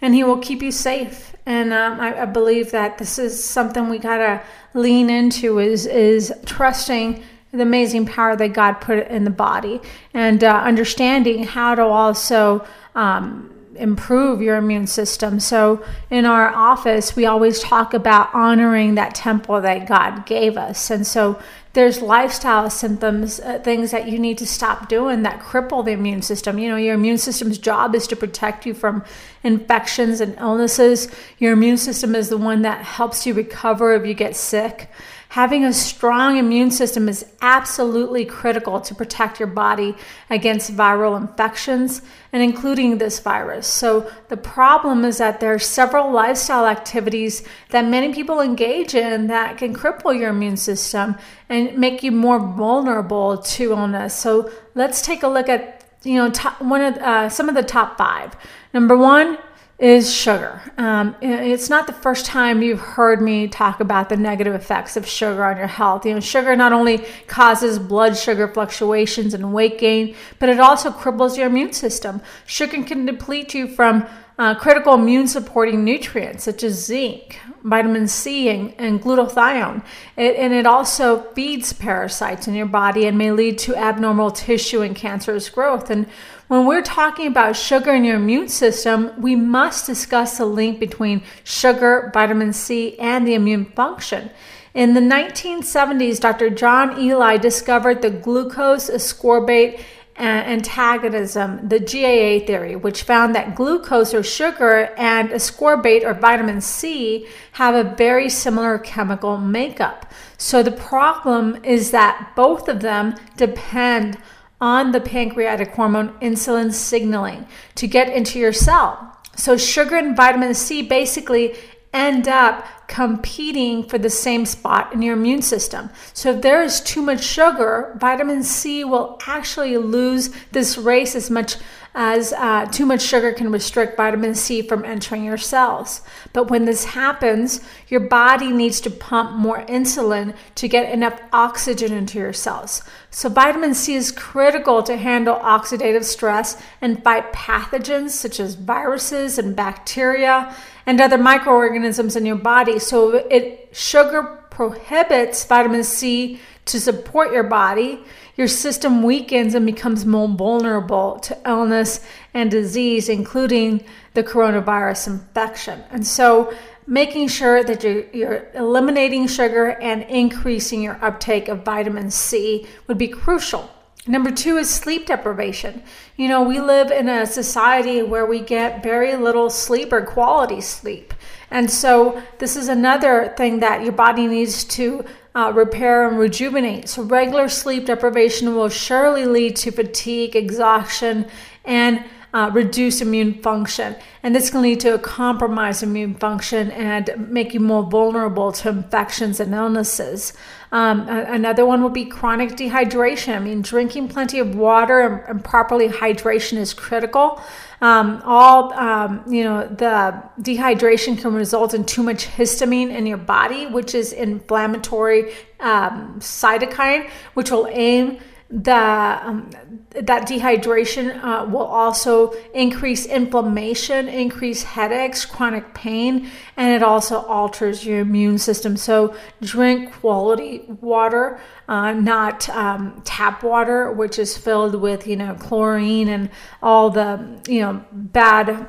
and 0.00 0.14
He 0.14 0.22
will 0.22 0.38
keep 0.38 0.62
you 0.62 0.70
safe. 0.70 1.34
And 1.44 1.72
um, 1.72 1.98
I, 1.98 2.22
I, 2.22 2.24
believe 2.26 2.70
that 2.70 2.98
this 2.98 3.18
is 3.18 3.42
something 3.42 3.88
we 3.88 3.98
gotta 3.98 4.40
lean 4.72 5.10
into 5.10 5.58
is 5.58 5.84
is 5.84 6.32
trusting 6.46 7.24
the 7.50 7.62
amazing 7.62 8.06
power 8.06 8.36
that 8.36 8.52
God 8.52 8.74
put 8.74 9.04
in 9.08 9.24
the 9.24 9.30
body, 9.30 9.80
and 10.14 10.44
uh, 10.44 10.62
understanding 10.64 11.42
how 11.42 11.74
to 11.74 11.82
also. 11.82 12.64
Um, 12.94 13.52
improve 13.78 14.42
your 14.42 14.56
immune 14.56 14.86
system. 14.86 15.40
So, 15.40 15.84
in 16.10 16.24
our 16.24 16.48
office, 16.48 17.16
we 17.16 17.26
always 17.26 17.60
talk 17.60 17.94
about 17.94 18.34
honoring 18.34 18.94
that 18.96 19.14
temple 19.14 19.60
that 19.60 19.86
God 19.86 20.26
gave 20.26 20.56
us. 20.56 20.90
And 20.90 21.06
so, 21.06 21.40
there's 21.74 22.02
lifestyle 22.02 22.68
symptoms, 22.70 23.38
uh, 23.38 23.60
things 23.60 23.92
that 23.92 24.08
you 24.08 24.18
need 24.18 24.38
to 24.38 24.46
stop 24.46 24.88
doing 24.88 25.22
that 25.22 25.38
cripple 25.38 25.84
the 25.84 25.92
immune 25.92 26.22
system. 26.22 26.58
You 26.58 26.70
know, 26.70 26.76
your 26.76 26.94
immune 26.94 27.18
system's 27.18 27.58
job 27.58 27.94
is 27.94 28.06
to 28.08 28.16
protect 28.16 28.66
you 28.66 28.74
from 28.74 29.04
infections 29.44 30.20
and 30.20 30.36
illnesses. 30.38 31.08
Your 31.38 31.52
immune 31.52 31.76
system 31.76 32.14
is 32.14 32.30
the 32.30 32.38
one 32.38 32.62
that 32.62 32.84
helps 32.84 33.26
you 33.26 33.34
recover 33.34 33.94
if 33.94 34.04
you 34.06 34.14
get 34.14 34.34
sick. 34.34 34.90
Having 35.32 35.66
a 35.66 35.74
strong 35.74 36.38
immune 36.38 36.70
system 36.70 37.06
is 37.06 37.26
absolutely 37.42 38.24
critical 38.24 38.80
to 38.80 38.94
protect 38.94 39.38
your 39.38 39.48
body 39.48 39.94
against 40.30 40.74
viral 40.74 41.20
infections 41.20 42.00
and 42.32 42.42
including 42.42 42.96
this 42.96 43.18
virus. 43.20 43.66
So, 43.66 44.10
the 44.28 44.38
problem 44.38 45.04
is 45.04 45.18
that 45.18 45.40
there 45.40 45.52
are 45.52 45.58
several 45.58 46.10
lifestyle 46.10 46.66
activities 46.66 47.42
that 47.70 47.84
many 47.84 48.14
people 48.14 48.40
engage 48.40 48.94
in 48.94 49.26
that 49.26 49.58
can 49.58 49.74
cripple 49.74 50.18
your 50.18 50.30
immune 50.30 50.56
system 50.56 51.16
and 51.50 51.76
make 51.76 52.02
you 52.02 52.10
more 52.10 52.38
vulnerable 52.38 53.36
to 53.36 53.72
illness. 53.72 54.14
So, 54.14 54.50
let's 54.74 55.02
take 55.02 55.22
a 55.22 55.28
look 55.28 55.50
at 55.50 55.84
you 56.04 56.14
know 56.14 56.30
top, 56.30 56.62
one 56.62 56.80
of 56.80 56.96
uh, 56.96 57.28
some 57.28 57.50
of 57.50 57.54
the 57.54 57.62
top 57.62 57.98
five. 57.98 58.34
Number 58.72 58.96
one, 58.96 59.36
is 59.78 60.12
sugar. 60.12 60.60
Um, 60.76 61.14
it's 61.20 61.70
not 61.70 61.86
the 61.86 61.92
first 61.92 62.26
time 62.26 62.62
you've 62.62 62.80
heard 62.80 63.22
me 63.22 63.46
talk 63.46 63.78
about 63.78 64.08
the 64.08 64.16
negative 64.16 64.52
effects 64.54 64.96
of 64.96 65.06
sugar 65.06 65.44
on 65.44 65.56
your 65.56 65.68
health. 65.68 66.04
You 66.04 66.14
know, 66.14 66.20
sugar 66.20 66.56
not 66.56 66.72
only 66.72 67.04
causes 67.28 67.78
blood 67.78 68.16
sugar 68.16 68.48
fluctuations 68.48 69.34
and 69.34 69.54
weight 69.54 69.78
gain, 69.78 70.16
but 70.40 70.48
it 70.48 70.58
also 70.58 70.90
cripples 70.90 71.36
your 71.36 71.46
immune 71.46 71.72
system. 71.72 72.20
Sugar 72.44 72.82
can 72.82 73.06
deplete 73.06 73.54
you 73.54 73.68
from 73.68 74.06
uh, 74.38 74.54
critical 74.54 74.94
immune 74.94 75.26
supporting 75.26 75.84
nutrients 75.84 76.44
such 76.44 76.62
as 76.62 76.84
zinc, 76.84 77.40
vitamin 77.64 78.06
C, 78.06 78.48
and, 78.48 78.72
and 78.78 79.02
glutathione. 79.02 79.84
It, 80.16 80.36
and 80.36 80.54
it 80.54 80.64
also 80.64 81.22
feeds 81.32 81.72
parasites 81.72 82.46
in 82.46 82.54
your 82.54 82.66
body 82.66 83.06
and 83.06 83.18
may 83.18 83.32
lead 83.32 83.58
to 83.58 83.74
abnormal 83.74 84.30
tissue 84.30 84.82
and 84.82 84.94
cancerous 84.94 85.48
growth. 85.48 85.90
And 85.90 86.06
when 86.46 86.66
we're 86.66 86.82
talking 86.82 87.26
about 87.26 87.56
sugar 87.56 87.92
in 87.92 88.04
your 88.04 88.16
immune 88.16 88.48
system, 88.48 89.10
we 89.18 89.34
must 89.34 89.86
discuss 89.86 90.38
the 90.38 90.46
link 90.46 90.78
between 90.78 91.22
sugar, 91.42 92.10
vitamin 92.14 92.52
C, 92.52 92.96
and 92.98 93.26
the 93.26 93.34
immune 93.34 93.64
function. 93.64 94.30
In 94.72 94.94
the 94.94 95.00
1970s, 95.00 96.20
Dr. 96.20 96.50
John 96.50 97.00
Ely 97.00 97.36
discovered 97.38 98.00
the 98.00 98.10
glucose 98.10 98.88
ascorbate 98.88 99.80
Uh, 100.18 100.22
antagonism, 100.22 101.68
the 101.68 101.78
GAA 101.78 102.44
theory, 102.44 102.74
which 102.74 103.04
found 103.04 103.36
that 103.36 103.54
glucose 103.54 104.12
or 104.12 104.24
sugar 104.24 104.92
and 104.96 105.30
ascorbate 105.30 106.02
or 106.02 106.12
vitamin 106.12 106.60
C 106.60 107.28
have 107.52 107.76
a 107.76 107.94
very 107.94 108.28
similar 108.28 108.78
chemical 108.78 109.36
makeup. 109.38 110.12
So 110.36 110.60
the 110.60 110.72
problem 110.72 111.64
is 111.64 111.92
that 111.92 112.32
both 112.34 112.68
of 112.68 112.80
them 112.80 113.14
depend 113.36 114.18
on 114.60 114.90
the 114.90 115.00
pancreatic 115.00 115.70
hormone 115.70 116.08
insulin 116.20 116.72
signaling 116.72 117.46
to 117.76 117.86
get 117.86 118.08
into 118.08 118.40
your 118.40 118.52
cell. 118.52 119.16
So 119.36 119.56
sugar 119.56 119.94
and 119.94 120.16
vitamin 120.16 120.54
C 120.54 120.82
basically 120.82 121.54
end 121.92 122.28
up 122.28 122.66
competing 122.86 123.82
for 123.82 123.98
the 123.98 124.10
same 124.10 124.46
spot 124.46 124.92
in 124.92 125.02
your 125.02 125.14
immune 125.14 125.42
system. 125.42 125.90
So 126.12 126.32
if 126.32 126.42
there 126.42 126.62
is 126.62 126.80
too 126.80 127.02
much 127.02 127.22
sugar, 127.22 127.96
vitamin 127.98 128.42
C 128.42 128.84
will 128.84 129.18
actually 129.26 129.76
lose 129.76 130.30
this 130.52 130.78
race 130.78 131.14
as 131.14 131.30
much 131.30 131.56
as 131.94 132.32
uh, 132.34 132.64
too 132.66 132.86
much 132.86 133.02
sugar 133.02 133.32
can 133.32 133.50
restrict 133.50 133.96
vitamin 133.96 134.34
C 134.34 134.62
from 134.62 134.84
entering 134.84 135.24
your 135.24 135.36
cells. 135.36 136.02
But 136.32 136.48
when 136.48 136.64
this 136.64 136.84
happens, 136.84 137.60
your 137.88 138.00
body 138.00 138.52
needs 138.52 138.80
to 138.82 138.90
pump 138.90 139.32
more 139.32 139.64
insulin 139.64 140.34
to 140.56 140.68
get 140.68 140.92
enough 140.92 141.20
oxygen 141.32 141.92
into 141.92 142.18
your 142.18 142.32
cells. 142.32 142.82
So, 143.10 143.28
vitamin 143.28 143.74
C 143.74 143.94
is 143.94 144.12
critical 144.12 144.82
to 144.84 144.96
handle 144.96 145.36
oxidative 145.36 146.04
stress 146.04 146.60
and 146.80 147.02
fight 147.02 147.32
pathogens 147.32 148.10
such 148.10 148.38
as 148.38 148.54
viruses 148.54 149.38
and 149.38 149.56
bacteria 149.56 150.54
and 150.88 151.00
other 151.00 151.18
microorganisms 151.18 152.16
in 152.16 152.26
your 152.26 152.36
body. 152.36 152.80
So, 152.80 153.14
it 153.30 153.68
sugar 153.72 154.22
prohibits 154.50 155.44
vitamin 155.44 155.84
C 155.84 156.40
to 156.64 156.80
support 156.80 157.32
your 157.32 157.44
body 157.44 158.00
your 158.38 158.48
system 158.48 159.02
weakens 159.02 159.56
and 159.56 159.66
becomes 159.66 160.06
more 160.06 160.28
vulnerable 160.28 161.18
to 161.18 161.36
illness 161.44 162.06
and 162.32 162.48
disease, 162.48 163.08
including 163.08 163.84
the 164.14 164.22
coronavirus 164.22 165.08
infection. 165.08 165.82
And 165.90 166.06
so, 166.06 166.54
making 166.86 167.28
sure 167.28 167.64
that 167.64 167.82
you're, 167.82 168.04
you're, 168.12 168.46
eliminating 168.54 169.26
sugar 169.26 169.70
and 169.70 170.04
increasing 170.04 170.80
your 170.82 171.04
uptake 171.04 171.48
of 171.48 171.64
vitamin 171.64 172.12
C 172.12 172.66
would 172.86 172.96
be 172.96 173.08
crucial. 173.08 173.68
Number 174.08 174.30
two 174.30 174.56
is 174.56 174.70
sleep 174.70 175.06
deprivation. 175.06 175.82
You 176.16 176.28
know, 176.28 176.42
we 176.42 176.60
live 176.60 176.90
in 176.90 177.10
a 177.10 177.26
society 177.26 178.02
where 178.02 178.24
we 178.24 178.40
get 178.40 178.82
very 178.82 179.14
little 179.16 179.50
sleep 179.50 179.92
or 179.92 180.00
quality 180.00 180.62
sleep. 180.62 181.12
And 181.50 181.70
so, 181.70 182.22
this 182.38 182.56
is 182.56 182.68
another 182.68 183.34
thing 183.36 183.60
that 183.60 183.82
your 183.82 183.92
body 183.92 184.26
needs 184.26 184.64
to 184.64 185.04
uh, 185.34 185.52
repair 185.54 186.08
and 186.08 186.18
rejuvenate. 186.18 186.88
So, 186.88 187.02
regular 187.02 187.50
sleep 187.50 187.84
deprivation 187.84 188.56
will 188.56 188.70
surely 188.70 189.26
lead 189.26 189.56
to 189.56 189.70
fatigue, 189.70 190.34
exhaustion, 190.34 191.26
and 191.66 192.02
uh, 192.34 192.50
reduce 192.52 193.00
immune 193.00 193.34
function. 193.42 193.96
And 194.22 194.34
this 194.34 194.50
can 194.50 194.62
lead 194.62 194.80
to 194.80 194.94
a 194.94 194.98
compromised 194.98 195.82
immune 195.82 196.14
function 196.14 196.70
and 196.72 197.30
make 197.30 197.54
you 197.54 197.60
more 197.60 197.82
vulnerable 197.82 198.52
to 198.52 198.68
infections 198.68 199.40
and 199.40 199.54
illnesses. 199.54 200.32
Um, 200.70 201.08
another 201.08 201.64
one 201.64 201.82
would 201.82 201.94
be 201.94 202.04
chronic 202.04 202.50
dehydration. 202.50 203.34
I 203.34 203.38
mean, 203.38 203.62
drinking 203.62 204.08
plenty 204.08 204.38
of 204.38 204.54
water 204.54 205.00
and, 205.00 205.28
and 205.28 205.44
properly 205.44 205.88
hydration 205.88 206.58
is 206.58 206.74
critical. 206.74 207.40
Um, 207.80 208.20
all 208.24 208.72
um, 208.74 209.22
you 209.32 209.44
know, 209.44 209.66
the 209.66 210.22
dehydration 210.40 211.18
can 211.18 211.32
result 211.32 211.72
in 211.74 211.84
too 211.84 212.02
much 212.02 212.26
histamine 212.26 212.90
in 212.90 213.06
your 213.06 213.18
body, 213.18 213.66
which 213.66 213.94
is 213.94 214.12
inflammatory 214.12 215.32
um, 215.60 216.16
cytokine, 216.18 217.08
which 217.34 217.50
will 217.50 217.68
aim 217.70 218.18
the 218.50 218.72
um, 218.72 219.50
that 219.90 220.26
dehydration 220.26 221.22
uh, 221.22 221.44
will 221.44 221.66
also 221.66 222.32
increase 222.54 223.04
inflammation, 223.04 224.08
increase 224.08 224.62
headaches, 224.62 225.26
chronic 225.26 225.74
pain, 225.74 226.30
and 226.56 226.74
it 226.74 226.82
also 226.82 227.20
alters 227.22 227.84
your 227.84 228.00
immune 228.00 228.38
system. 228.38 228.76
So 228.76 229.14
drink 229.42 229.92
quality 229.92 230.64
water, 230.80 231.40
uh, 231.68 231.92
not 231.92 232.48
um, 232.50 233.02
tap 233.04 233.42
water, 233.42 233.92
which 233.92 234.18
is 234.18 234.36
filled 234.36 234.76
with 234.76 235.06
you 235.06 235.16
know 235.16 235.34
chlorine 235.34 236.08
and 236.08 236.30
all 236.62 236.88
the 236.88 237.42
you 237.46 237.60
know 237.60 237.84
bad 237.92 238.66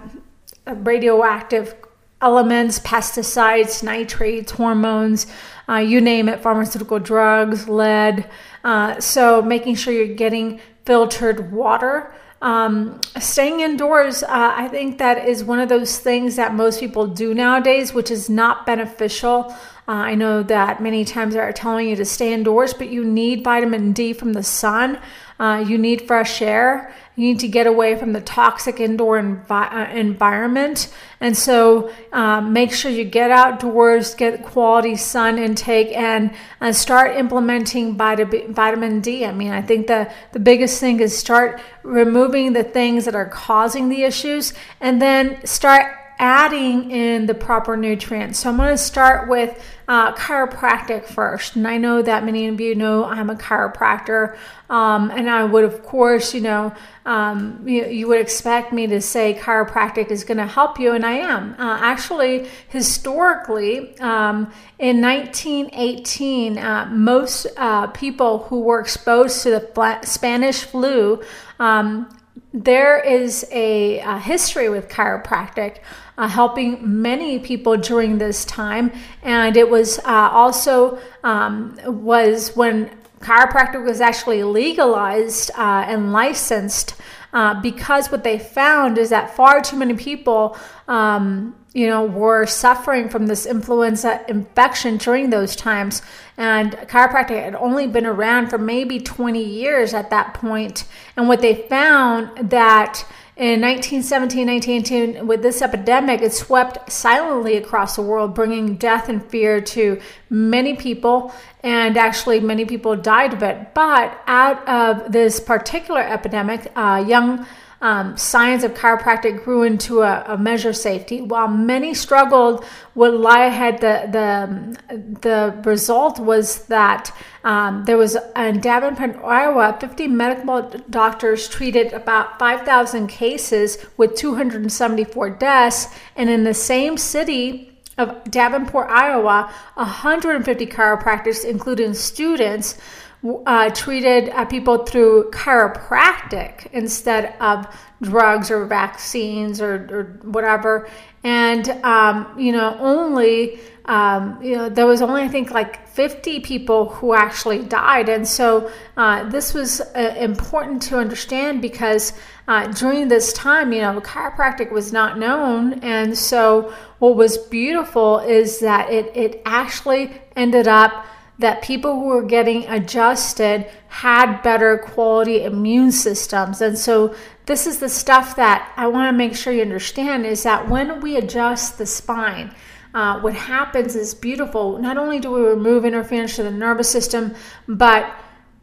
radioactive 0.66 1.76
elements, 2.22 2.80
pesticides, 2.80 3.82
nitrates, 3.84 4.52
hormones, 4.52 5.28
uh, 5.70 5.78
you 5.78 6.02
name 6.02 6.28
it, 6.28 6.42
pharmaceutical 6.42 7.00
drugs, 7.00 7.70
lead. 7.70 8.30
Uh, 8.64 9.00
so 9.00 9.42
making 9.42 9.76
sure 9.76 9.94
you're 9.94 10.16
getting 10.16 10.60
filtered 10.86 11.52
water. 11.52 12.14
Um, 12.42 13.02
staying 13.20 13.60
indoors, 13.60 14.24
uh, 14.24 14.28
I 14.30 14.70
think 14.70 14.98
that 14.98 15.28
is 15.28 15.44
one 15.44 15.60
of 15.60 15.70
those 15.70 16.00
things 16.00 16.38
that 16.38 16.54
most 16.54 16.80
people 16.80 17.06
do 17.06 17.34
nowadays, 17.34 17.94
which 17.94 18.10
is 18.10 18.30
not 18.30 18.66
beneficial. 18.66 19.54
Uh, 19.88 19.94
I 19.94 20.16
know 20.16 20.44
that 20.44 20.82
many 20.82 21.04
times 21.04 21.34
they 21.34 21.40
are 21.40 21.52
telling 21.52 21.90
you 21.90 21.96
to 21.98 22.06
stay 22.06 22.32
indoors, 22.32 22.74
but 22.74 22.90
you 22.90 23.04
need 23.04 23.44
vitamin 23.44 23.92
D 23.92 24.14
from 24.14 24.34
the 24.34 24.44
sun. 24.44 25.00
Uh, 25.40 25.64
you 25.66 25.78
need 25.78 26.02
fresh 26.06 26.42
air. 26.42 26.94
You 27.16 27.30
need 27.30 27.40
to 27.40 27.48
get 27.48 27.68
away 27.68 27.96
from 27.98 28.14
the 28.14 28.22
toxic 28.22 28.80
indoor 28.80 29.22
envi- 29.22 29.74
uh, 29.74 29.92
environment. 29.92 30.94
And 31.20 31.36
so 31.38 31.92
uh, 32.14 32.42
make 32.42 32.72
sure 32.72 32.92
you 32.92 33.06
get 33.06 33.32
outdoors, 33.32 34.16
get 34.16 34.44
quality 34.44 34.96
sun 34.96 35.38
intake, 35.38 35.96
and 35.96 36.32
uh, 36.62 36.72
start 36.72 37.18
implementing 37.18 37.98
vitamin 37.98 39.02
D. 39.02 39.26
I 39.26 39.32
mean, 39.32 39.52
I 39.52 39.62
think 39.62 39.88
the, 39.88 40.12
the 40.32 40.40
biggest 40.40 40.80
thing 40.80 41.00
is 41.00 41.18
start 41.18 41.62
removing 41.84 42.54
the 42.54 42.64
things 42.64 43.06
that 43.06 43.16
are 43.16 43.30
causing 43.30 43.90
the 43.90 44.04
issues 44.04 44.54
and 44.80 45.02
then 45.02 45.46
start 45.46 45.99
adding 46.20 46.92
in 46.92 47.26
the 47.26 47.34
proper 47.34 47.78
nutrients. 47.78 48.40
So 48.40 48.50
I'm 48.50 48.58
going 48.58 48.70
to 48.70 48.78
start 48.78 49.30
with 49.30 49.58
uh, 49.88 50.14
chiropractic 50.14 51.06
first. 51.06 51.56
And 51.56 51.66
I 51.66 51.78
know 51.78 52.02
that 52.02 52.26
many 52.26 52.48
of 52.48 52.60
you 52.60 52.76
know 52.76 53.06
I'm 53.06 53.30
a 53.30 53.36
chiropractor. 53.36 54.38
Um, 54.70 55.10
and 55.12 55.30
I 55.30 55.46
would, 55.46 55.64
of 55.64 55.82
course, 55.82 56.34
you 56.34 56.42
know, 56.42 56.76
um, 57.06 57.64
you, 57.66 57.86
you, 57.86 58.08
would 58.08 58.20
expect 58.22 58.72
me 58.72 58.86
to 58.86 59.02
say 59.02 59.34
chiropractic 59.34 60.12
is 60.12 60.24
going 60.24 60.38
to 60.38 60.46
help 60.46 60.80
you, 60.80 60.94
and 60.94 61.04
I 61.04 61.14
am. 61.14 61.56
Uh, 61.58 61.80
actually, 61.82 62.48
historically, 62.68 63.98
um, 63.98 64.54
in 64.78 65.02
1918, 65.02 66.60
uh, 66.60 66.88
most 66.92 67.48
uh, 67.58 67.88
people 67.88 68.44
who 68.44 68.62
were 68.62 68.80
exposed 68.80 69.42
to 69.42 69.50
the 69.50 70.00
Spanish 70.04 70.66
flu 70.66 71.24
um, 71.60 72.08
there 72.54 73.00
is 73.00 73.46
a, 73.52 74.00
a, 74.00 74.18
history 74.18 74.70
with 74.70 74.90
chiropractic 74.90 75.78
uh, 76.18 76.28
helping 76.28 77.02
many 77.02 77.38
people 77.38 77.78
during 77.78 78.18
this 78.18 78.44
time. 78.46 78.92
And 79.22 79.56
it 79.56 79.70
was 79.70 80.00
uh, 80.00 80.30
also 80.32 81.00
um, 81.24 81.78
was 81.86 82.56
when 82.56 82.90
chiropractic 83.20 83.84
was 83.84 84.02
actually 84.02 84.44
legalized 84.44 85.52
uh, 85.56 85.86
and 85.88 86.12
licensed 86.12 86.96
uh, 87.34 87.60
because 87.62 88.12
what 88.12 88.24
they 88.24 88.40
found 88.40 88.98
is 88.98 89.10
that 89.10 89.36
far 89.36 89.62
too 89.62 89.78
many 89.78 89.94
people 89.94 90.58
um, 90.88 91.56
you 91.74 91.88
know, 91.88 92.04
were 92.04 92.46
suffering 92.46 93.10
from 93.10 93.28
this 93.28 93.46
influenza 93.46 94.26
infection 94.28 94.98
during 94.98 95.30
those 95.30 95.56
times. 95.56 96.02
And 96.36 96.72
chiropractic 96.74 97.44
had 97.44 97.56
only 97.56 97.86
been 97.86 98.08
around 98.08 98.50
for 98.50 98.58
maybe 98.58 99.00
20 99.00 99.44
years 99.44 99.94
at 99.94 100.10
that 100.10 100.34
point. 100.34 100.86
And 101.16 101.28
what 101.28 101.42
they 101.42 101.68
found 101.68 102.50
that 102.50 103.06
in 103.40 103.62
1917, 103.62 104.48
1918, 104.48 105.26
with 105.26 105.42
this 105.42 105.62
epidemic, 105.62 106.22
it 106.22 106.34
swept 106.34 106.92
silently 106.92 107.56
across 107.56 107.96
the 107.96 108.02
world, 108.02 108.36
bringing 108.36 108.76
death 108.76 109.08
and 109.08 109.24
fear 109.30 109.62
to 109.62 110.02
many 110.30 110.76
people. 110.76 111.34
And 111.64 111.98
actually, 111.98 112.42
many 112.42 112.66
people 112.66 112.98
died 112.98 113.32
of 113.32 113.42
it. 113.42 113.74
But 113.74 114.22
out 114.28 114.68
of 114.68 115.14
this 115.14 115.40
particular 115.40 116.02
epidemic, 116.02 116.70
uh, 116.76 117.02
young 117.08 117.46
um, 117.82 118.18
science 118.18 118.64
of 118.64 118.74
chiropractic 118.74 119.44
grew 119.44 119.64
into 119.64 120.02
a, 120.02 120.24
a, 120.28 120.38
measure 120.38 120.74
safety. 120.74 121.22
While 121.22 121.48
many 121.48 121.94
struggled, 121.94 122.66
what 122.94 123.14
lie 123.14 123.46
ahead, 123.46 123.80
the 123.80 124.10
the 124.12 124.98
the 125.22 125.70
result 125.70 126.20
was 126.20 126.66
that 126.66 127.16
um, 127.46 127.86
there 127.86 127.98
was 127.98 128.18
in 128.36 128.60
Davenport, 128.60 129.24
Iowa, 129.24 129.78
50 129.80 130.08
medical 130.08 130.62
doctors 130.90 131.48
treated 131.48 131.94
about 131.94 132.38
5,000 132.38 133.08
cases 133.08 133.78
with 133.96 134.16
274 134.16 135.30
deaths, 135.32 135.88
and 136.18 136.30
in 136.30 136.44
the 136.44 136.54
same 136.54 136.98
city 136.98 137.70
of 137.98 138.24
Davenport, 138.30 138.90
Iowa, 138.90 139.54
150 139.76 140.66
chiropractors, 140.68 141.46
including 141.46 141.94
students, 141.94 142.78
uh, 143.24 143.70
treated 143.72 144.30
uh, 144.30 144.46
people 144.46 144.86
through 144.86 145.30
chiropractic 145.32 146.68
instead 146.72 147.36
of 147.42 147.68
drugs 148.02 148.50
or 148.50 148.66
vaccines 148.66 149.62
or, 149.62 149.74
or 149.92 150.04
whatever. 150.30 150.90
And, 151.24 151.68
um, 151.84 152.34
you 152.38 152.54
know, 152.54 152.78
only, 152.80 153.60
um, 153.86 154.42
you 154.42 154.56
know, 154.56 154.70
there 154.70 154.86
was 154.86 155.02
only, 155.02 155.24
I 155.24 155.28
think, 155.28 155.52
like 155.52 155.86
50 155.90 156.40
people 156.40 156.90
who 156.90 157.14
actually 157.14 157.64
died. 157.64 158.08
And 158.08 158.26
so 158.26 158.72
uh, 158.96 159.28
this 159.28 159.54
was 159.54 159.82
uh, 159.82 160.16
important 160.18 160.82
to 160.84 160.98
understand 160.98 161.62
because 161.62 162.14
uh, 162.48 162.68
during 162.68 163.10
this 163.10 163.34
time, 163.34 163.74
you 163.74 163.82
know, 163.82 164.00
chiropractic 164.00 164.72
was 164.72 164.94
not 164.94 165.20
known. 165.20 165.74
And 165.84 166.18
so 166.18 166.74
what 167.00 167.18
was 167.18 167.38
beautiful 167.38 168.20
is 168.20 168.60
that 168.60 168.90
it, 168.90 169.12
it 169.14 169.42
actually 169.46 170.22
ended 170.38 170.70
up 170.70 171.06
that 171.40 171.62
people 171.62 171.96
who 171.96 172.08
were 172.08 172.24
getting 172.24 172.68
adjusted 172.68 173.66
had 173.88 174.42
better 174.42 174.78
quality 174.78 175.44
immune 175.44 175.92
systems. 175.92 176.62
And 176.62 176.78
so 176.78 177.16
this 177.46 177.66
is 177.66 177.80
the 177.80 177.90
stuff 177.90 178.36
that 178.36 178.72
I 178.78 178.88
want 178.88 179.12
to 179.12 179.18
make 179.18 179.36
sure 179.36 179.52
you 179.52 179.62
understand 179.62 180.26
is 180.26 180.44
that 180.44 180.70
when 180.70 181.02
we 181.02 181.16
adjust 181.16 181.78
the 181.78 181.86
spine, 181.86 182.54
uh, 182.94 183.20
what 183.22 183.34
happens 183.34 183.96
is 183.96 184.14
beautiful. 184.14 184.78
Not 184.80 184.98
only 184.98 185.20
do 185.20 185.32
we 185.32 185.42
remove 185.42 185.86
interference 185.86 186.36
to 186.36 186.44
the 186.44 186.52
nervous 186.52 186.90
system, 186.90 187.34
but 187.68 188.12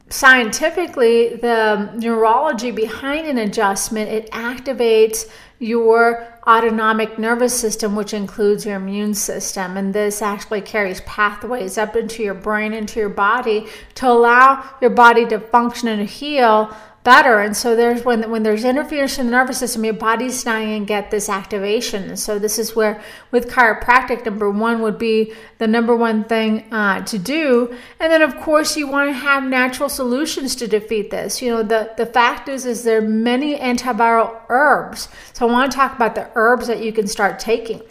scientifically, 0.09 1.37
the 1.37 1.93
neurology 1.97 2.71
behind 2.71 3.27
an 3.27 3.39
adjustment, 3.39 4.09
it 4.11 4.31
activates 4.31 5.29
your 5.59 6.27
autonomic 6.47 7.19
nervous 7.19 7.59
system, 7.59 7.97
which 7.97 8.15
includes 8.15 8.67
your 8.67 8.77
immune 8.77 9.15
system. 9.15 9.77
And 9.77 9.95
this 9.95 10.23
actually 10.23 10.61
carries 10.61 11.01
pathways 11.03 11.79
up 11.79 11.97
into 11.97 12.23
your 12.23 12.35
brain, 12.35 12.73
into 12.73 13.01
your 13.01 13.09
body 13.09 13.67
to 13.97 14.09
allow 14.09 14.69
your 14.81 14.91
body 14.91 15.27
to 15.27 15.41
function 15.41 15.89
and 15.89 16.09
heal 16.09 16.77
better. 17.07 17.39
And 17.39 17.57
so 17.57 17.77
there's 17.77 18.05
when 18.05 18.29
when 18.33 18.43
there's 18.43 18.65
interference 18.65 19.17
in 19.17 19.27
the 19.27 19.31
nervous 19.31 19.59
system, 19.59 19.85
your 19.85 19.95
body's 19.95 20.43
going 20.43 20.81
to 20.81 20.85
get 20.85 21.13
this 21.13 21.29
activation. 21.29 22.03
And 22.09 22.19
so 22.19 22.41
this 22.41 22.59
is 22.59 22.75
where 22.75 23.01
with 23.31 23.49
chiropractic, 23.49 24.25
number 24.25 24.51
one 24.51 24.83
would 24.83 24.99
be 24.99 25.33
the 25.59 25.69
number 25.69 25.95
one 25.95 26.25
thing 26.25 26.67
uh, 26.73 27.05
to 27.05 27.17
do. 27.17 27.73
And 28.01 28.13
then 28.13 28.23
of 28.23 28.37
course 28.39 28.77
you 28.77 28.89
want 28.89 29.09
to 29.11 29.15
have 29.15 29.45
natural 29.45 29.89
solutions 29.89 30.57
to 30.57 30.67
defeat 30.67 31.13
this. 31.13 31.41
You 31.41 31.51
know 31.53 31.63
the 31.63 31.93
the 31.97 32.07
fact 32.07 32.49
is 32.49 32.67
is 32.67 32.83
there 32.83 32.99
are 32.99 33.09
many 33.31 33.57
antiviral 33.57 34.41
herbs. 34.49 35.09
So 35.33 35.49
I 35.49 35.53
want 35.53 35.71
to 35.71 35.77
talk 35.79 35.95
about 35.95 36.17
the 36.17 36.29
herbs 36.35 36.67
that 36.67 36.83
you 36.83 36.93
can 36.93 37.07
start 37.07 37.39
taking. 37.39 37.83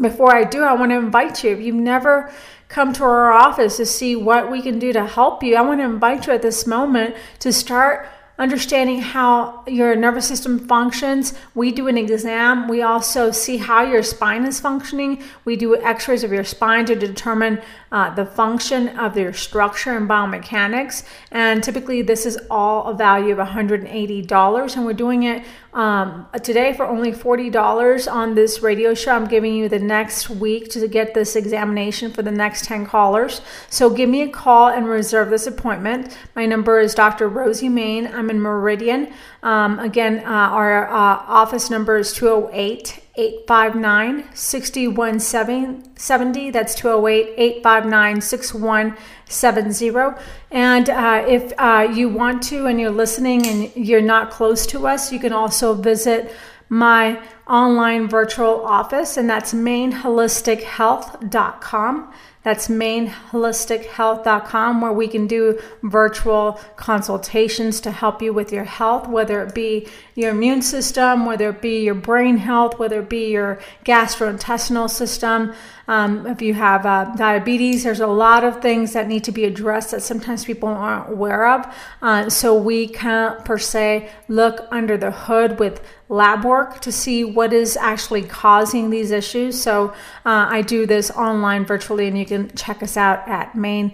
Before 0.00 0.34
I 0.34 0.44
do, 0.44 0.62
I 0.62 0.74
want 0.74 0.92
to 0.92 0.96
invite 0.96 1.42
you 1.42 1.50
if 1.50 1.60
you've 1.60 1.74
never 1.94 2.32
come 2.68 2.92
to 2.92 3.04
our 3.04 3.32
office 3.32 3.76
to 3.76 3.86
see 3.86 4.16
what 4.16 4.50
we 4.50 4.60
can 4.62 4.78
do 4.78 4.92
to 4.92 5.06
help 5.06 5.42
you, 5.42 5.54
I 5.56 5.60
want 5.60 5.80
to 5.80 5.84
invite 5.84 6.26
you 6.26 6.32
at 6.32 6.42
this 6.42 6.66
moment 6.66 7.14
to 7.38 7.52
start 7.52 8.08
understanding 8.38 9.00
how 9.00 9.62
your 9.66 9.94
nervous 9.94 10.26
system 10.26 10.58
functions. 10.66 11.34
We 11.54 11.70
do 11.70 11.86
an 11.86 11.96
exam. 11.96 12.68
We 12.68 12.82
also 12.82 13.30
see 13.30 13.58
how 13.58 13.82
your 13.84 14.02
spine 14.02 14.44
is 14.44 14.60
functioning. 14.60 15.22
We 15.44 15.56
do 15.56 15.76
x 15.76 16.08
rays 16.08 16.24
of 16.24 16.32
your 16.32 16.44
spine 16.44 16.86
to 16.86 16.96
determine 16.96 17.62
uh, 17.94 18.12
the 18.12 18.26
function 18.26 18.88
of 18.98 19.14
their 19.14 19.32
structure 19.32 19.96
and 19.96 20.10
biomechanics. 20.10 21.04
And 21.30 21.62
typically, 21.62 22.02
this 22.02 22.26
is 22.26 22.36
all 22.50 22.88
a 22.88 22.94
value 22.94 23.38
of 23.38 23.38
$180. 23.38 24.76
And 24.76 24.84
we're 24.84 24.92
doing 24.94 25.22
it 25.22 25.44
um, 25.72 26.26
today 26.42 26.72
for 26.72 26.86
only 26.86 27.12
$40 27.12 28.12
on 28.12 28.34
this 28.34 28.62
radio 28.62 28.94
show. 28.94 29.12
I'm 29.12 29.28
giving 29.28 29.54
you 29.54 29.68
the 29.68 29.78
next 29.78 30.28
week 30.28 30.70
to 30.70 30.88
get 30.88 31.14
this 31.14 31.36
examination 31.36 32.10
for 32.10 32.22
the 32.22 32.32
next 32.32 32.64
10 32.64 32.84
callers. 32.84 33.42
So 33.70 33.88
give 33.90 34.10
me 34.10 34.22
a 34.22 34.28
call 34.28 34.70
and 34.70 34.88
reserve 34.88 35.30
this 35.30 35.46
appointment. 35.46 36.18
My 36.34 36.46
number 36.46 36.80
is 36.80 36.96
Dr. 36.96 37.28
Rosie 37.28 37.68
Main. 37.68 38.08
I'm 38.08 38.28
in 38.28 38.40
Meridian. 38.40 39.12
Um, 39.44 39.78
again, 39.78 40.18
uh, 40.18 40.30
our 40.30 40.88
uh, 40.88 41.22
office 41.28 41.70
number 41.70 41.98
is 41.98 42.12
208 42.12 43.03
859 43.16 44.24
6170. 44.34 46.50
That's 46.50 46.74
208 46.74 47.34
859 47.36 48.20
6170. 48.20 50.20
And 50.50 50.90
uh, 50.90 51.24
if 51.28 51.52
uh, 51.58 51.88
you 51.92 52.08
want 52.08 52.42
to 52.44 52.66
and 52.66 52.80
you're 52.80 52.90
listening 52.90 53.46
and 53.46 53.70
you're 53.76 54.02
not 54.02 54.30
close 54.30 54.66
to 54.66 54.86
us, 54.86 55.12
you 55.12 55.20
can 55.20 55.32
also 55.32 55.74
visit 55.74 56.34
my 56.68 57.22
online 57.46 58.08
virtual 58.08 58.64
office, 58.64 59.16
and 59.16 59.30
that's 59.30 59.54
mainholistichealth.com. 59.54 62.12
That's 62.44 62.68
mainholistichealth.com, 62.68 64.80
where 64.80 64.92
we 64.92 65.08
can 65.08 65.26
do 65.26 65.58
virtual 65.82 66.60
consultations 66.76 67.80
to 67.80 67.90
help 67.90 68.22
you 68.22 68.32
with 68.32 68.52
your 68.52 68.64
health, 68.64 69.08
whether 69.08 69.42
it 69.42 69.54
be 69.54 69.88
your 70.14 70.30
immune 70.30 70.62
system, 70.62 71.26
whether 71.26 71.48
it 71.48 71.62
be 71.62 71.82
your 71.82 71.94
brain 71.94 72.36
health, 72.36 72.78
whether 72.78 73.00
it 73.00 73.08
be 73.08 73.30
your 73.30 73.58
gastrointestinal 73.84 74.90
system. 74.90 75.54
Um, 75.86 76.26
if 76.26 76.40
you 76.40 76.54
have 76.54 76.86
uh, 76.86 77.14
diabetes, 77.16 77.84
there's 77.84 78.00
a 78.00 78.06
lot 78.06 78.44
of 78.44 78.62
things 78.62 78.92
that 78.94 79.06
need 79.06 79.24
to 79.24 79.32
be 79.32 79.44
addressed 79.44 79.90
that 79.90 80.02
sometimes 80.02 80.44
people 80.44 80.68
aren't 80.68 81.10
aware 81.10 81.46
of. 81.48 81.66
Uh, 82.00 82.30
so 82.30 82.54
we 82.54 82.88
can't, 82.88 83.44
per 83.44 83.58
se, 83.58 84.10
look 84.28 84.66
under 84.70 84.96
the 84.96 85.10
hood 85.10 85.58
with 85.58 85.84
lab 86.08 86.44
work 86.44 86.80
to 86.80 86.92
see 86.92 87.24
what 87.24 87.52
is 87.52 87.76
actually 87.76 88.22
causing 88.22 88.90
these 88.90 89.10
issues. 89.10 89.60
So 89.60 89.90
uh, 90.24 90.46
I 90.48 90.62
do 90.62 90.86
this 90.86 91.10
online 91.10 91.64
virtually, 91.64 92.08
and 92.08 92.18
you 92.18 92.26
can 92.26 92.54
check 92.56 92.82
us 92.82 92.96
out 92.96 93.26
at 93.28 93.54
Main 93.54 93.92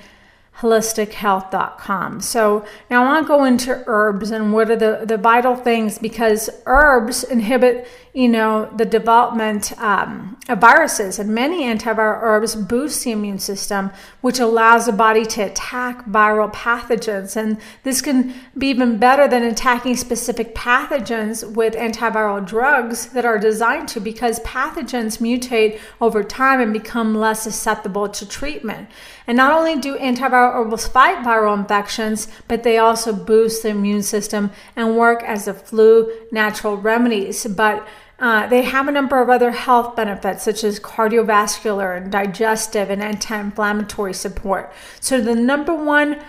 holistichealth.com. 0.60 2.20
So 2.20 2.64
now 2.90 3.02
I 3.02 3.06
want 3.06 3.24
to 3.24 3.28
go 3.28 3.44
into 3.44 3.82
herbs 3.86 4.30
and 4.30 4.52
what 4.52 4.70
are 4.70 4.76
the, 4.76 5.04
the 5.06 5.16
vital 5.16 5.56
things 5.56 5.98
because 5.98 6.50
herbs 6.66 7.24
inhibit 7.24 7.88
you 8.12 8.28
know, 8.28 8.68
the 8.76 8.84
development 8.84 9.72
um, 9.80 10.36
of 10.48 10.58
viruses. 10.58 11.18
And 11.20 11.30
many 11.30 11.62
antiviral 11.62 12.20
herbs 12.20 12.56
boost 12.56 13.04
the 13.04 13.12
immune 13.12 13.38
system, 13.38 13.90
which 14.20 14.40
allows 14.40 14.86
the 14.86 14.92
body 14.92 15.24
to 15.26 15.42
attack 15.42 16.04
viral 16.06 16.52
pathogens. 16.52 17.36
And 17.36 17.58
this 17.84 18.00
can 18.00 18.34
be 18.58 18.68
even 18.68 18.98
better 18.98 19.28
than 19.28 19.44
attacking 19.44 19.96
specific 19.96 20.56
pathogens 20.56 21.48
with 21.54 21.74
antiviral 21.74 22.44
drugs 22.44 23.06
that 23.08 23.24
are 23.24 23.38
designed 23.38 23.88
to, 23.88 24.00
because 24.00 24.40
pathogens 24.40 25.18
mutate 25.18 25.78
over 26.00 26.24
time 26.24 26.60
and 26.60 26.72
become 26.72 27.14
less 27.14 27.42
susceptible 27.42 28.08
to 28.08 28.28
treatment. 28.28 28.88
And 29.28 29.36
not 29.36 29.52
only 29.52 29.76
do 29.76 29.96
antiviral 29.96 30.54
herbs 30.54 30.88
fight 30.88 31.24
viral 31.24 31.56
infections, 31.56 32.26
but 32.48 32.64
they 32.64 32.78
also 32.78 33.12
boost 33.12 33.62
the 33.62 33.68
immune 33.68 34.02
system 34.02 34.50
and 34.74 34.96
work 34.96 35.22
as 35.22 35.46
a 35.46 35.54
flu 35.54 36.10
natural 36.32 36.76
remedies. 36.76 37.46
But 37.46 37.86
uh, 38.20 38.46
they 38.46 38.62
have 38.62 38.86
a 38.86 38.92
number 38.92 39.20
of 39.20 39.30
other 39.30 39.50
health 39.50 39.96
benefits, 39.96 40.42
such 40.42 40.62
as 40.62 40.78
cardiovascular 40.78 41.96
and 41.96 42.12
digestive 42.12 42.90
and 42.90 43.02
anti 43.02 43.38
inflammatory 43.38 44.12
support. 44.12 44.72
So, 45.00 45.20
the 45.20 45.34
number 45.34 45.74
one 45.74 46.22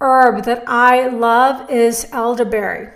herb 0.00 0.44
that 0.44 0.62
I 0.66 1.08
love 1.08 1.70
is 1.70 2.06
elderberry. 2.12 2.90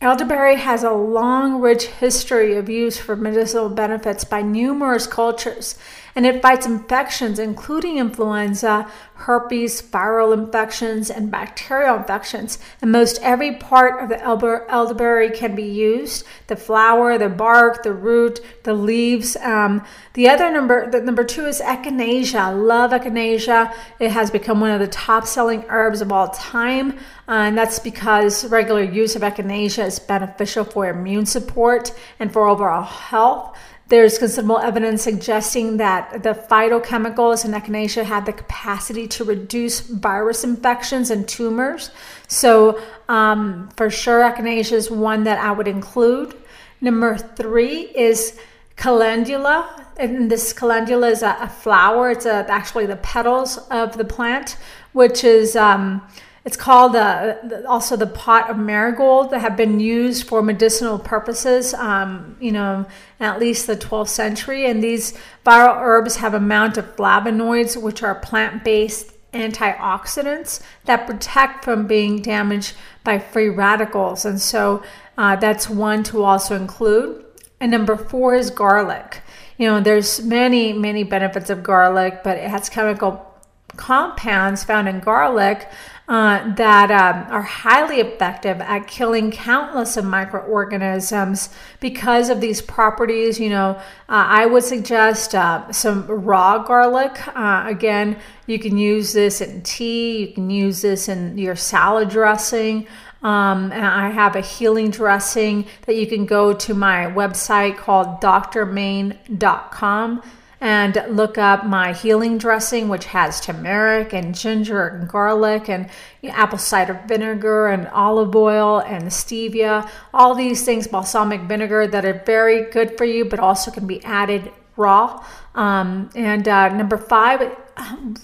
Elderberry 0.00 0.56
has 0.56 0.84
a 0.84 0.92
long, 0.92 1.62
rich 1.62 1.86
history 1.86 2.56
of 2.56 2.68
use 2.68 2.98
for 2.98 3.16
medicinal 3.16 3.70
benefits 3.70 4.22
by 4.24 4.42
numerous 4.42 5.06
cultures 5.06 5.78
and 6.16 6.26
it 6.26 6.40
fights 6.40 6.66
infections, 6.66 7.38
including 7.38 7.98
influenza, 7.98 8.90
herpes, 9.14 9.82
viral 9.82 10.32
infections, 10.32 11.10
and 11.10 11.30
bacterial 11.30 11.96
infections. 11.96 12.58
And 12.80 12.92
most 12.92 13.20
every 13.22 13.56
part 13.56 14.02
of 14.02 14.08
the 14.08 14.22
elderberry 14.22 15.30
can 15.30 15.54
be 15.54 15.64
used 15.64 16.24
the 16.46 16.56
flower, 16.56 17.16
the 17.16 17.28
bark, 17.28 17.82
the 17.82 17.92
root, 17.92 18.40
the 18.64 18.74
leaves. 18.74 19.36
Um, 19.36 19.84
the 20.12 20.28
other 20.28 20.50
number, 20.50 20.90
the 20.90 21.00
number 21.00 21.24
two 21.24 21.46
is 21.46 21.60
echinacea. 21.60 22.38
I 22.38 22.50
love 22.52 22.90
echinacea. 22.90 23.74
It 23.98 24.10
has 24.10 24.30
become 24.30 24.60
one 24.60 24.70
of 24.70 24.80
the 24.80 24.88
top 24.88 25.26
selling 25.26 25.64
herbs 25.68 26.00
of 26.00 26.12
all 26.12 26.28
time. 26.28 26.98
Uh, 27.26 27.48
and 27.48 27.58
that's 27.58 27.78
because 27.78 28.44
regular 28.46 28.82
use 28.82 29.16
of 29.16 29.22
echinacea 29.22 29.86
is 29.86 29.98
beneficial 29.98 30.64
for 30.64 30.88
immune 30.88 31.26
support 31.26 31.92
and 32.20 32.32
for 32.32 32.46
overall 32.46 32.84
health. 32.84 33.56
There's 33.88 34.18
considerable 34.18 34.58
evidence 34.58 35.02
suggesting 35.02 35.76
that 35.76 36.22
the 36.22 36.30
phytochemicals 36.30 37.44
in 37.44 37.52
echinacea 37.52 38.04
have 38.04 38.24
the 38.24 38.32
capacity 38.32 39.06
to 39.08 39.24
reduce 39.24 39.80
virus 39.80 40.42
infections 40.42 41.10
and 41.10 41.28
tumors. 41.28 41.90
So, 42.26 42.80
um, 43.08 43.68
for 43.76 43.90
sure, 43.90 44.22
echinacea 44.22 44.72
is 44.72 44.90
one 44.90 45.24
that 45.24 45.38
I 45.38 45.52
would 45.52 45.68
include. 45.68 46.34
Number 46.80 47.18
three 47.18 47.82
is 47.94 48.38
calendula. 48.76 49.86
And 49.98 50.30
this 50.30 50.54
calendula 50.54 51.08
is 51.08 51.22
a, 51.22 51.36
a 51.40 51.48
flower, 51.48 52.10
it's 52.10 52.26
a, 52.26 52.46
actually 52.50 52.86
the 52.86 52.96
petals 52.96 53.58
of 53.70 53.98
the 53.98 54.04
plant, 54.04 54.56
which 54.92 55.24
is. 55.24 55.56
Um, 55.56 56.02
it's 56.44 56.56
called 56.58 56.94
uh, 56.94 57.36
also 57.66 57.96
the 57.96 58.06
pot 58.06 58.50
of 58.50 58.58
marigold 58.58 59.30
that 59.30 59.40
have 59.40 59.56
been 59.56 59.80
used 59.80 60.26
for 60.26 60.42
medicinal 60.42 60.98
purposes, 60.98 61.72
um, 61.72 62.36
you 62.38 62.52
know, 62.52 62.84
at 63.18 63.40
least 63.40 63.66
the 63.66 63.76
12th 63.76 64.08
century. 64.08 64.66
And 64.66 64.82
these 64.82 65.14
viral 65.46 65.80
herbs 65.80 66.16
have 66.16 66.34
a 66.34 66.44
amount 66.44 66.76
of 66.76 66.94
flavonoids, 66.96 67.80
which 67.80 68.02
are 68.02 68.14
plant-based 68.14 69.12
antioxidants 69.32 70.62
that 70.84 71.06
protect 71.06 71.64
from 71.64 71.86
being 71.86 72.20
damaged 72.20 72.74
by 73.02 73.18
free 73.18 73.48
radicals. 73.48 74.26
And 74.26 74.38
so 74.38 74.82
uh, 75.16 75.36
that's 75.36 75.70
one 75.70 76.02
to 76.04 76.22
also 76.22 76.54
include. 76.54 77.24
And 77.58 77.70
number 77.70 77.96
four 77.96 78.34
is 78.34 78.50
garlic. 78.50 79.22
You 79.56 79.68
know, 79.68 79.80
there's 79.80 80.22
many, 80.22 80.74
many 80.74 81.04
benefits 81.04 81.48
of 81.48 81.62
garlic, 81.62 82.20
but 82.22 82.36
it 82.36 82.50
has 82.50 82.68
chemical 82.68 83.33
compounds 83.76 84.64
found 84.64 84.88
in 84.88 85.00
garlic 85.00 85.68
uh, 86.06 86.54
that 86.54 86.90
um, 86.90 87.32
are 87.32 87.42
highly 87.42 88.00
effective 88.00 88.60
at 88.60 88.86
killing 88.86 89.30
countless 89.30 89.96
of 89.96 90.04
microorganisms 90.04 91.48
because 91.80 92.28
of 92.28 92.42
these 92.42 92.60
properties. 92.60 93.40
You 93.40 93.48
know, 93.48 93.70
uh, 94.08 94.10
I 94.28 94.44
would 94.44 94.64
suggest 94.64 95.34
uh, 95.34 95.72
some 95.72 96.06
raw 96.06 96.62
garlic. 96.62 97.26
Uh, 97.34 97.64
again, 97.66 98.18
you 98.46 98.58
can 98.58 98.76
use 98.76 99.14
this 99.14 99.40
in 99.40 99.62
tea, 99.62 100.26
you 100.26 100.34
can 100.34 100.50
use 100.50 100.82
this 100.82 101.08
in 101.08 101.38
your 101.38 101.56
salad 101.56 102.10
dressing. 102.10 102.86
Um, 103.22 103.72
and 103.72 103.86
I 103.86 104.10
have 104.10 104.36
a 104.36 104.42
healing 104.42 104.90
dressing 104.90 105.64
that 105.86 105.96
you 105.96 106.06
can 106.06 106.26
go 106.26 106.52
to 106.52 106.74
my 106.74 107.06
website 107.06 107.78
called 107.78 108.20
drmain.com 108.20 110.22
and 110.64 111.04
look 111.10 111.36
up 111.36 111.66
my 111.66 111.92
healing 111.92 112.38
dressing, 112.38 112.88
which 112.88 113.04
has 113.04 113.38
turmeric 113.38 114.14
and 114.14 114.34
ginger 114.34 114.86
and 114.86 115.06
garlic 115.06 115.68
and 115.68 115.90
you 116.22 116.30
know, 116.30 116.34
apple 116.34 116.56
cider 116.56 116.98
vinegar 117.06 117.66
and 117.68 117.86
olive 117.88 118.34
oil 118.34 118.78
and 118.78 119.04
stevia, 119.04 119.86
all 120.14 120.34
these 120.34 120.64
things, 120.64 120.86
balsamic 120.86 121.42
vinegar 121.42 121.86
that 121.86 122.06
are 122.06 122.22
very 122.24 122.70
good 122.70 122.96
for 122.96 123.04
you, 123.04 123.26
but 123.26 123.38
also 123.38 123.70
can 123.70 123.86
be 123.86 124.02
added 124.04 124.50
raw. 124.76 125.22
Um, 125.54 126.08
and 126.14 126.48
uh, 126.48 126.74
number 126.74 126.96
five, 126.96 127.54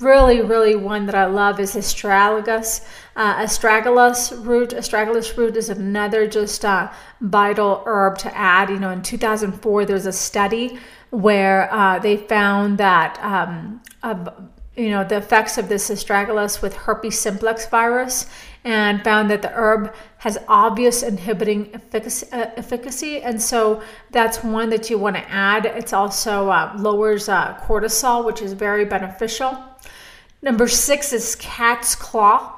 really, 0.00 0.40
really 0.40 0.76
one 0.76 1.05
that 1.07 1.14
I 1.14 1.26
love 1.26 1.61
is 1.61 1.74
astragalus. 1.74 2.87
Uh, 3.16 3.42
astragalus 3.42 4.33
root. 4.44 4.70
Astragalus 4.70 5.37
root 5.37 5.57
is 5.57 5.68
another 5.68 6.26
just 6.26 6.64
uh, 6.64 6.90
vital 7.20 7.83
herb 7.85 8.16
to 8.18 8.35
add. 8.37 8.70
You 8.70 8.79
know, 8.79 8.90
in 8.90 9.03
2004, 9.03 9.85
there's 9.85 10.07
a 10.07 10.12
study 10.12 10.79
where 11.10 11.72
uh, 11.72 11.98
they 11.98 12.16
found 12.16 12.78
that 12.78 13.18
um, 13.22 13.80
you 14.76 14.90
know 14.90 15.04
the 15.04 15.16
effects 15.16 15.58
of 15.58 15.68
this 15.68 15.90
astragalus 15.90 16.62
with 16.62 16.74
herpes 16.74 17.18
simplex 17.18 17.66
virus 17.68 18.26
and 18.64 19.02
found 19.02 19.30
that 19.30 19.42
the 19.42 19.50
herb 19.50 19.94
has 20.18 20.38
obvious 20.46 21.02
inhibiting 21.02 21.70
efficacy, 21.74 22.26
uh, 22.32 22.50
efficacy. 22.56 23.22
and 23.22 23.40
so 23.40 23.82
that's 24.10 24.44
one 24.44 24.70
that 24.70 24.90
you 24.90 24.98
want 24.98 25.16
to 25.16 25.30
add. 25.30 25.66
It's 25.66 25.92
also 25.92 26.50
uh, 26.50 26.74
lowers 26.78 27.28
uh, 27.28 27.58
cortisol 27.62 28.24
which 28.24 28.40
is 28.42 28.52
very 28.52 28.84
beneficial. 28.84 29.58
Number 30.42 30.68
six 30.68 31.12
is 31.12 31.36
cat's 31.36 31.94
claw. 31.94 32.56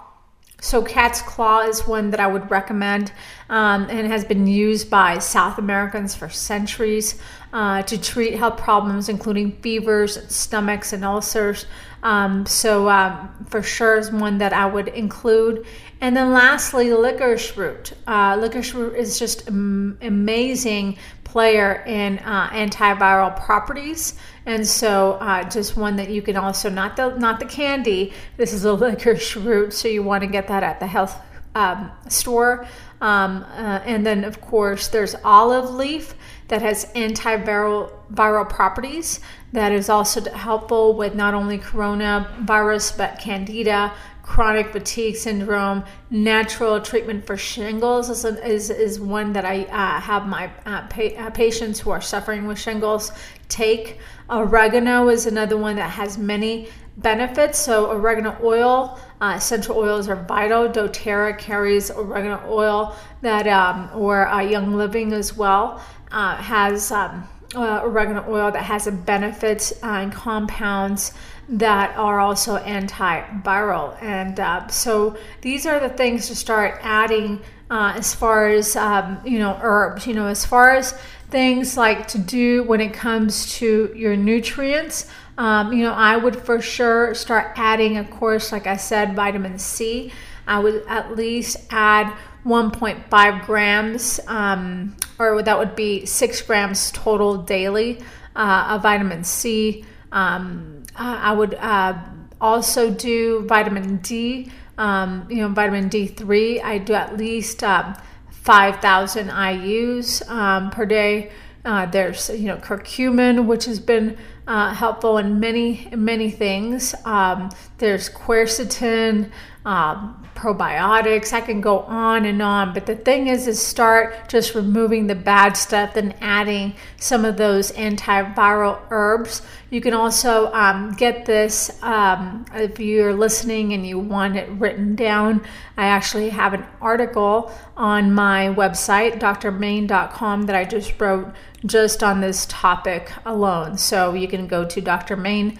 So, 0.60 0.80
cat's 0.80 1.22
claw 1.22 1.62
is 1.62 1.88
one 1.88 2.10
that 2.10 2.20
I 2.20 2.28
would 2.28 2.48
recommend 2.48 3.10
um, 3.48 3.88
and 3.90 4.06
has 4.06 4.24
been 4.24 4.46
used 4.46 4.88
by 4.88 5.18
South 5.18 5.58
Americans 5.58 6.14
for 6.14 6.28
centuries 6.28 7.20
uh, 7.52 7.82
to 7.82 8.00
treat 8.00 8.34
health 8.34 8.56
problems, 8.56 9.08
including 9.08 9.52
fevers, 9.60 10.18
stomachs, 10.34 10.92
and 10.92 11.04
ulcers. 11.04 11.66
Um, 12.02 12.46
so, 12.46 12.88
um, 12.88 13.46
for 13.48 13.62
sure, 13.62 13.96
is 13.96 14.10
one 14.10 14.38
that 14.38 14.52
I 14.52 14.66
would 14.66 14.88
include. 14.88 15.66
And 16.00 16.16
then, 16.16 16.32
lastly, 16.32 16.92
licorice 16.92 17.56
root. 17.56 17.92
Uh, 18.06 18.36
licorice 18.40 18.74
root 18.74 18.96
is 18.96 19.18
just 19.18 19.46
am- 19.48 19.98
amazing 20.00 20.98
player 21.24 21.82
in 21.86 22.18
uh, 22.20 22.48
antiviral 22.50 23.38
properties, 23.44 24.14
and 24.44 24.66
so 24.66 25.12
uh, 25.12 25.48
just 25.48 25.76
one 25.76 25.96
that 25.96 26.10
you 26.10 26.20
can 26.20 26.36
also 26.36 26.68
not 26.68 26.96
the 26.96 27.16
not 27.16 27.38
the 27.38 27.46
candy. 27.46 28.12
This 28.36 28.52
is 28.52 28.64
a 28.64 28.72
licorice 28.74 29.36
root, 29.36 29.72
so 29.72 29.88
you 29.88 30.02
want 30.02 30.22
to 30.22 30.26
get 30.26 30.48
that 30.48 30.62
at 30.62 30.80
the 30.80 30.86
health 30.86 31.20
um, 31.54 31.90
store. 32.08 32.66
Um, 33.00 33.44
uh, 33.56 33.80
and 33.84 34.06
then, 34.06 34.24
of 34.24 34.40
course, 34.40 34.88
there's 34.88 35.14
olive 35.24 35.70
leaf 35.74 36.14
that 36.52 36.60
has 36.60 36.84
antiviral 36.94 37.90
viral 38.12 38.46
properties. 38.46 39.20
That 39.54 39.72
is 39.72 39.88
also 39.88 40.20
helpful 40.32 40.92
with 40.92 41.14
not 41.14 41.32
only 41.32 41.58
coronavirus 41.58 42.98
but 42.98 43.18
candida, 43.18 43.90
chronic 44.20 44.70
fatigue 44.70 45.16
syndrome, 45.16 45.82
natural 46.10 46.78
treatment 46.82 47.26
for 47.26 47.38
shingles 47.38 48.10
is, 48.10 48.26
is, 48.26 48.68
is 48.68 49.00
one 49.00 49.32
that 49.32 49.46
I 49.46 49.62
uh, 49.62 49.98
have 49.98 50.26
my 50.26 50.50
uh, 50.66 50.86
pa- 50.88 51.16
uh, 51.16 51.30
patients 51.30 51.80
who 51.80 51.88
are 51.88 52.02
suffering 52.02 52.46
with 52.46 52.58
shingles 52.58 53.12
take. 53.48 53.98
Oregano 54.28 55.08
is 55.08 55.24
another 55.24 55.56
one 55.56 55.76
that 55.76 55.92
has 55.92 56.18
many 56.18 56.68
benefits. 56.96 57.59
So, 57.59 57.90
oregano 57.90 58.37
oil, 58.42 58.98
uh, 59.20 59.35
essential 59.37 59.76
oils 59.76 60.09
are 60.09 60.16
vital. 60.16 60.68
doTERRA 60.68 61.38
carries 61.38 61.90
oregano 61.90 62.40
oil 62.48 62.96
that, 63.22 63.46
um, 63.46 63.90
or 63.94 64.28
uh, 64.28 64.40
Young 64.40 64.74
Living 64.74 65.12
as 65.12 65.37
well, 65.37 65.83
uh, 66.11 66.37
has 66.37 66.92
um, 66.92 67.26
oregano 67.55 68.24
oil 68.28 68.50
that 68.50 68.62
has 68.62 68.88
benefits 69.05 69.72
and 69.83 70.12
compounds 70.12 71.12
that 71.48 71.96
are 71.96 72.20
also 72.20 72.57
antiviral. 72.59 74.00
And 74.02 74.38
uh, 74.40 74.68
so 74.68 75.16
these 75.40 75.66
are 75.66 75.81
the 75.81 75.88
things 75.88 76.28
to 76.28 76.37
start 76.37 76.78
adding 76.83 77.40
uh, 77.70 77.94
as 77.96 78.14
far 78.14 78.48
as, 78.48 78.76
um, 78.76 79.18
you 79.24 79.38
know, 79.38 79.59
herbs, 79.62 80.07
you 80.07 80.14
know, 80.14 80.26
as 80.26 80.44
far 80.44 80.72
as 80.72 80.92
things 81.31 81.76
like 81.76 82.07
to 82.09 82.18
do 82.18 82.62
when 82.64 82.81
it 82.81 82.92
comes 82.92 83.55
to 83.55 83.92
your 83.96 84.16
nutrients. 84.16 85.09
Um, 85.38 85.73
you 85.73 85.85
know, 85.85 85.92
I 85.92 86.16
would 86.16 86.37
for 86.37 86.61
sure 86.61 87.14
start 87.14 87.53
adding, 87.57 87.97
of 87.97 88.11
course, 88.11 88.53
like 88.53 88.66
I 88.66 88.77
said, 88.77 89.16
vitamin 89.16 89.59
C. 89.59 90.12
I 90.47 90.59
would 90.59 90.85
at 90.87 91.16
least 91.16 91.57
add 91.71 92.12
1.5 92.45 93.47
grams, 93.47 94.21
um, 94.27 94.97
or 95.18 95.42
that 95.42 95.59
would 95.59 95.77
be 95.77 96.05
six 96.05 96.42
grams 96.42 96.90
total 96.90 97.38
daily 97.38 98.01
uh, 98.35 98.68
of 98.71 98.83
vitamin 98.83 99.25
C. 99.25 99.85
Um, 100.11 100.83
uh, 100.97 101.18
I 101.23 101.33
would 101.33 101.55
uh, 101.55 101.99
also 102.40 102.90
do 102.90 103.45
vitamin 103.47 103.99
D. 103.99 104.51
Um, 104.79 105.27
you 105.31 105.37
know, 105.37 105.49
vitamin 105.49 105.88
D3. 105.88 106.62
I 106.62 106.79
do 106.79 106.95
at 106.95 107.16
least 107.16 107.62
um, 107.62 107.95
5,000 108.31 109.31
IU's 109.31 110.23
um, 110.29 110.71
per 110.71 110.85
day. 110.85 111.31
Uh, 111.64 111.87
there's 111.87 112.29
you 112.31 112.49
know 112.49 112.57
curcumin, 112.57 113.47
which 113.47 113.66
has 113.66 113.79
been 113.79 114.18
uh, 114.46 114.74
helpful 114.74 115.18
in 115.18 115.40
many 115.40 115.88
many 115.94 116.31
things. 116.31 116.94
Um, 117.05 117.50
there's 117.78 118.09
quercetin, 118.09 119.31
um, 119.64 120.22
probiotics. 120.35 121.33
I 121.33 121.40
can 121.40 121.61
go 121.61 121.81
on 121.81 122.24
and 122.24 122.42
on, 122.42 122.74
but 122.74 122.87
the 122.87 122.96
thing 122.96 123.28
is, 123.28 123.46
is 123.46 123.62
start 123.62 124.28
just 124.28 124.55
removing 124.55 125.07
the 125.07 125.14
bad 125.14 125.57
stuff 125.57 125.96
and 125.96 126.14
adding 126.20 126.74
some 126.96 127.24
of 127.24 127.37
those 127.37 127.70
antiviral 127.72 128.81
herbs. 128.90 129.42
You 129.70 129.81
can 129.81 129.94
also 129.94 130.52
um, 130.52 130.92
get 130.94 131.24
this 131.24 131.81
um, 131.83 132.44
if 132.55 132.81
you're 132.81 133.14
listening 133.14 133.72
and 133.72 133.87
you 133.87 133.98
want 133.98 134.37
it 134.37 134.48
written 134.50 134.96
down. 134.96 135.44
I 135.76 135.87
actually 135.87 136.31
have 136.31 136.55
an 136.55 136.64
article 136.81 137.52
on 137.76 138.12
my 138.12 138.48
website, 138.48 139.18
drmain.com, 139.18 140.42
that 140.42 140.56
I 140.56 140.64
just 140.64 141.00
wrote 141.00 141.32
just 141.64 142.02
on 142.02 142.20
this 142.20 142.46
topic 142.48 143.12
alone. 143.24 143.78
So 143.78 144.14
you 144.14 144.28
can 144.28 144.46
go 144.46 144.64
to 144.64 144.82
drmain.com 144.82 145.58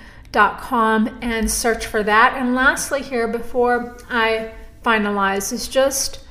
and 1.23 1.51
search 1.51 1.87
for 1.87 2.03
that. 2.03 2.35
And 2.37 2.55
lastly, 2.55 3.03
here 3.03 3.29
before 3.29 3.97
I 4.11 4.53
finalize, 4.85 5.53
is 5.53 5.69
just 5.69 6.25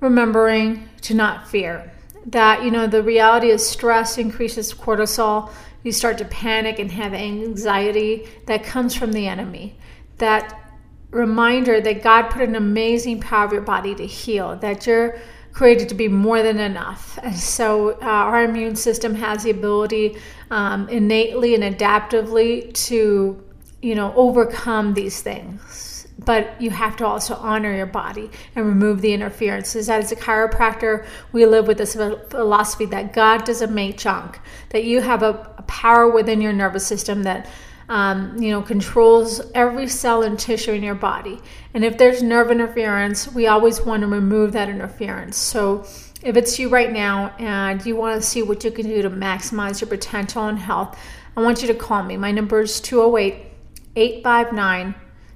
remembering 0.00 0.88
to 1.02 1.14
not 1.14 1.48
fear. 1.48 1.92
That, 2.26 2.62
you 2.62 2.70
know, 2.70 2.86
the 2.86 3.02
reality 3.02 3.50
is 3.50 3.66
stress 3.66 4.18
increases 4.18 4.72
cortisol. 4.72 5.50
You 5.82 5.92
start 5.92 6.18
to 6.18 6.24
panic 6.26 6.78
and 6.78 6.92
have 6.92 7.14
anxiety 7.14 8.28
that 8.46 8.64
comes 8.64 8.94
from 8.94 9.12
the 9.12 9.26
enemy. 9.26 9.76
That 10.18 10.67
reminder 11.10 11.80
that 11.80 12.02
God 12.02 12.28
put 12.28 12.42
an 12.42 12.54
amazing 12.54 13.20
power 13.20 13.46
of 13.46 13.52
your 13.52 13.62
body 13.62 13.94
to 13.94 14.06
heal, 14.06 14.56
that 14.56 14.86
you're 14.86 15.18
created 15.52 15.88
to 15.88 15.94
be 15.94 16.08
more 16.08 16.42
than 16.42 16.60
enough. 16.60 17.18
And 17.22 17.36
so 17.36 17.92
uh, 18.02 18.04
our 18.04 18.44
immune 18.44 18.76
system 18.76 19.14
has 19.16 19.42
the 19.42 19.50
ability 19.50 20.18
um, 20.50 20.88
innately 20.88 21.54
and 21.54 21.64
adaptively 21.64 22.72
to, 22.86 23.42
you 23.82 23.94
know, 23.94 24.12
overcome 24.14 24.94
these 24.94 25.20
things. 25.20 26.06
But 26.24 26.60
you 26.60 26.70
have 26.70 26.96
to 26.96 27.06
also 27.06 27.36
honor 27.36 27.74
your 27.74 27.86
body 27.86 28.30
and 28.54 28.66
remove 28.66 29.00
the 29.00 29.12
interferences. 29.12 29.88
As 29.88 30.12
a 30.12 30.16
chiropractor, 30.16 31.06
we 31.32 31.46
live 31.46 31.66
with 31.66 31.78
this 31.78 31.94
philosophy 31.94 32.86
that 32.86 33.12
God 33.12 33.44
doesn't 33.44 33.72
make 33.72 33.96
junk, 33.96 34.40
that 34.70 34.84
you 34.84 35.00
have 35.00 35.22
a, 35.22 35.54
a 35.56 35.62
power 35.62 36.08
within 36.08 36.40
your 36.40 36.52
nervous 36.52 36.86
system 36.86 37.22
that 37.22 37.48
um, 37.88 38.36
you 38.40 38.50
know, 38.50 38.60
controls 38.60 39.40
every 39.54 39.88
cell 39.88 40.22
and 40.22 40.38
tissue 40.38 40.72
in 40.72 40.82
your 40.82 40.94
body. 40.94 41.40
And 41.74 41.84
if 41.84 41.96
there's 41.96 42.22
nerve 42.22 42.50
interference, 42.50 43.32
we 43.32 43.46
always 43.46 43.80
want 43.80 44.02
to 44.02 44.06
remove 44.06 44.52
that 44.52 44.68
interference. 44.68 45.36
So 45.36 45.86
if 46.22 46.36
it's 46.36 46.58
you 46.58 46.68
right 46.68 46.92
now 46.92 47.34
and 47.38 47.84
you 47.86 47.96
want 47.96 48.20
to 48.20 48.26
see 48.26 48.42
what 48.42 48.64
you 48.64 48.70
can 48.70 48.86
do 48.86 49.02
to 49.02 49.10
maximize 49.10 49.80
your 49.80 49.88
potential 49.88 50.46
and 50.46 50.58
health, 50.58 50.98
I 51.36 51.42
want 51.42 51.62
you 51.62 51.68
to 51.68 51.74
call 51.74 52.02
me. 52.02 52.16
My 52.16 52.32
number 52.32 52.60
is 52.60 52.80
208 52.80 53.46
859 53.96 54.94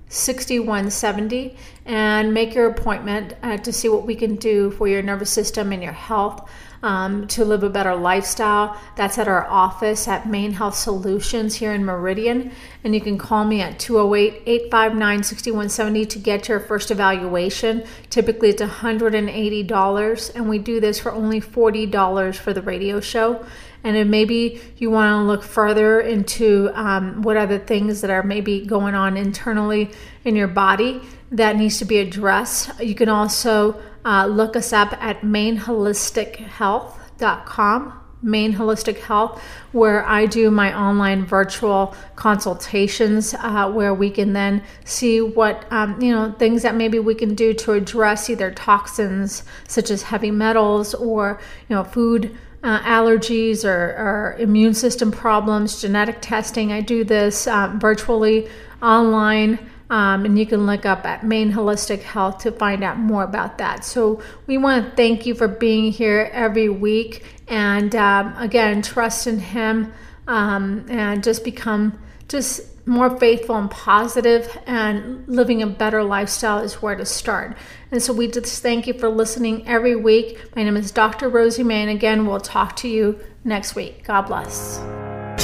6170 0.08 1.56
and 1.84 2.32
make 2.32 2.54
your 2.54 2.66
appointment 2.66 3.34
uh, 3.42 3.56
to 3.58 3.72
see 3.72 3.88
what 3.88 4.06
we 4.06 4.14
can 4.14 4.36
do 4.36 4.70
for 4.72 4.86
your 4.86 5.02
nervous 5.02 5.30
system 5.30 5.72
and 5.72 5.82
your 5.82 5.92
health 5.92 6.48
um, 6.82 7.26
to 7.28 7.44
live 7.44 7.62
a 7.62 7.70
better 7.70 7.94
lifestyle. 7.94 8.76
That's 8.96 9.18
at 9.18 9.28
our 9.28 9.46
office 9.46 10.08
at 10.08 10.28
Main 10.28 10.52
Health 10.52 10.74
Solutions 10.74 11.54
here 11.54 11.72
in 11.72 11.84
Meridian. 11.84 12.52
And 12.84 12.94
you 12.94 13.00
can 13.00 13.18
call 13.18 13.44
me 13.44 13.60
at 13.60 13.78
208 13.78 14.42
859 14.46 15.22
6170 15.22 16.06
to 16.06 16.18
get 16.18 16.48
your 16.48 16.60
first 16.60 16.90
evaluation. 16.90 17.84
Typically, 18.10 18.50
it's 18.50 18.62
$180, 18.62 20.34
and 20.34 20.48
we 20.48 20.58
do 20.58 20.80
this 20.80 20.98
for 20.98 21.12
only 21.12 21.40
$40 21.40 22.36
for 22.36 22.52
the 22.52 22.62
radio 22.62 23.00
show. 23.00 23.44
And 23.84 23.96
if 23.96 24.06
maybe 24.06 24.60
you 24.76 24.92
want 24.92 25.10
to 25.10 25.24
look 25.24 25.42
further 25.42 26.00
into 26.00 26.70
um, 26.74 27.22
what 27.22 27.36
other 27.36 27.58
things 27.58 28.00
that 28.02 28.10
are 28.10 28.22
maybe 28.22 28.64
going 28.64 28.94
on 28.94 29.16
internally 29.16 29.90
in 30.24 30.36
your 30.36 30.46
body 30.46 31.02
that 31.32 31.56
needs 31.56 31.78
to 31.78 31.84
be 31.84 31.98
addressed, 31.98 32.80
you 32.80 32.94
can 32.94 33.08
also 33.08 33.82
uh, 34.04 34.26
look 34.26 34.54
us 34.54 34.72
up 34.72 34.92
at 35.02 35.22
mainholistic.health.com 35.22 38.02
Main 38.22 38.54
Holistic 38.54 39.00
Health, 39.00 39.42
where 39.72 40.06
I 40.06 40.26
do 40.26 40.50
my 40.50 40.78
online 40.78 41.26
virtual 41.26 41.94
consultations, 42.14 43.34
uh, 43.34 43.70
where 43.70 43.92
we 43.92 44.10
can 44.10 44.32
then 44.32 44.62
see 44.84 45.20
what 45.20 45.66
um, 45.72 46.00
you 46.00 46.12
know 46.12 46.32
things 46.38 46.62
that 46.62 46.76
maybe 46.76 46.98
we 46.98 47.14
can 47.14 47.34
do 47.34 47.52
to 47.54 47.72
address 47.72 48.30
either 48.30 48.52
toxins 48.52 49.42
such 49.66 49.90
as 49.90 50.02
heavy 50.02 50.30
metals 50.30 50.94
or 50.94 51.40
you 51.68 51.76
know 51.76 51.84
food. 51.84 52.36
Uh, 52.64 52.78
allergies 52.82 53.64
or, 53.64 53.88
or, 53.98 54.36
immune 54.38 54.72
system 54.72 55.10
problems, 55.10 55.80
genetic 55.80 56.18
testing. 56.20 56.70
I 56.70 56.80
do 56.80 57.02
this 57.02 57.48
um, 57.48 57.80
virtually 57.80 58.48
online. 58.80 59.58
Um, 59.92 60.24
and 60.24 60.38
you 60.38 60.46
can 60.46 60.64
look 60.64 60.86
up 60.86 61.04
at 61.04 61.22
Main 61.22 61.52
Holistic 61.52 62.00
Health 62.00 62.38
to 62.44 62.52
find 62.52 62.82
out 62.82 62.98
more 62.98 63.24
about 63.24 63.58
that. 63.58 63.84
So, 63.84 64.22
we 64.46 64.56
want 64.56 64.86
to 64.86 64.96
thank 64.96 65.26
you 65.26 65.34
for 65.34 65.46
being 65.46 65.92
here 65.92 66.30
every 66.32 66.70
week. 66.70 67.22
And 67.46 67.94
um, 67.94 68.34
again, 68.38 68.80
trust 68.80 69.26
in 69.26 69.38
Him 69.38 69.92
um, 70.26 70.86
and 70.88 71.22
just 71.22 71.44
become 71.44 71.98
just 72.26 72.62
more 72.86 73.18
faithful 73.18 73.54
and 73.56 73.70
positive 73.70 74.58
and 74.66 75.28
living 75.28 75.60
a 75.60 75.66
better 75.66 76.02
lifestyle 76.02 76.60
is 76.60 76.80
where 76.80 76.96
to 76.96 77.04
start. 77.04 77.54
And 77.90 78.02
so 78.02 78.14
we 78.14 78.28
just 78.28 78.62
thank 78.62 78.86
you 78.86 78.94
for 78.94 79.10
listening 79.10 79.68
every 79.68 79.94
week. 79.94 80.56
My 80.56 80.62
name 80.62 80.78
is 80.78 80.90
Dr. 80.90 81.28
Rosie 81.28 81.64
Main, 81.64 81.90
and 81.90 81.98
again, 81.98 82.26
we'll 82.26 82.40
talk 82.40 82.76
to 82.76 82.88
you 82.88 83.20
next 83.44 83.74
week. 83.74 84.04
God 84.04 84.22
bless. 84.22 84.80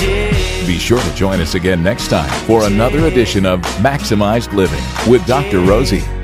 Be 0.01 0.79
sure 0.79 1.01
to 1.01 1.15
join 1.15 1.41
us 1.41 1.55
again 1.55 1.83
next 1.83 2.09
time 2.09 2.31
for 2.47 2.65
another 2.65 3.07
edition 3.07 3.47
of 3.47 3.61
Maximized 3.81 4.53
Living 4.53 4.83
with 5.11 5.27
Dr. 5.27 5.61
Rosie. 5.61 6.18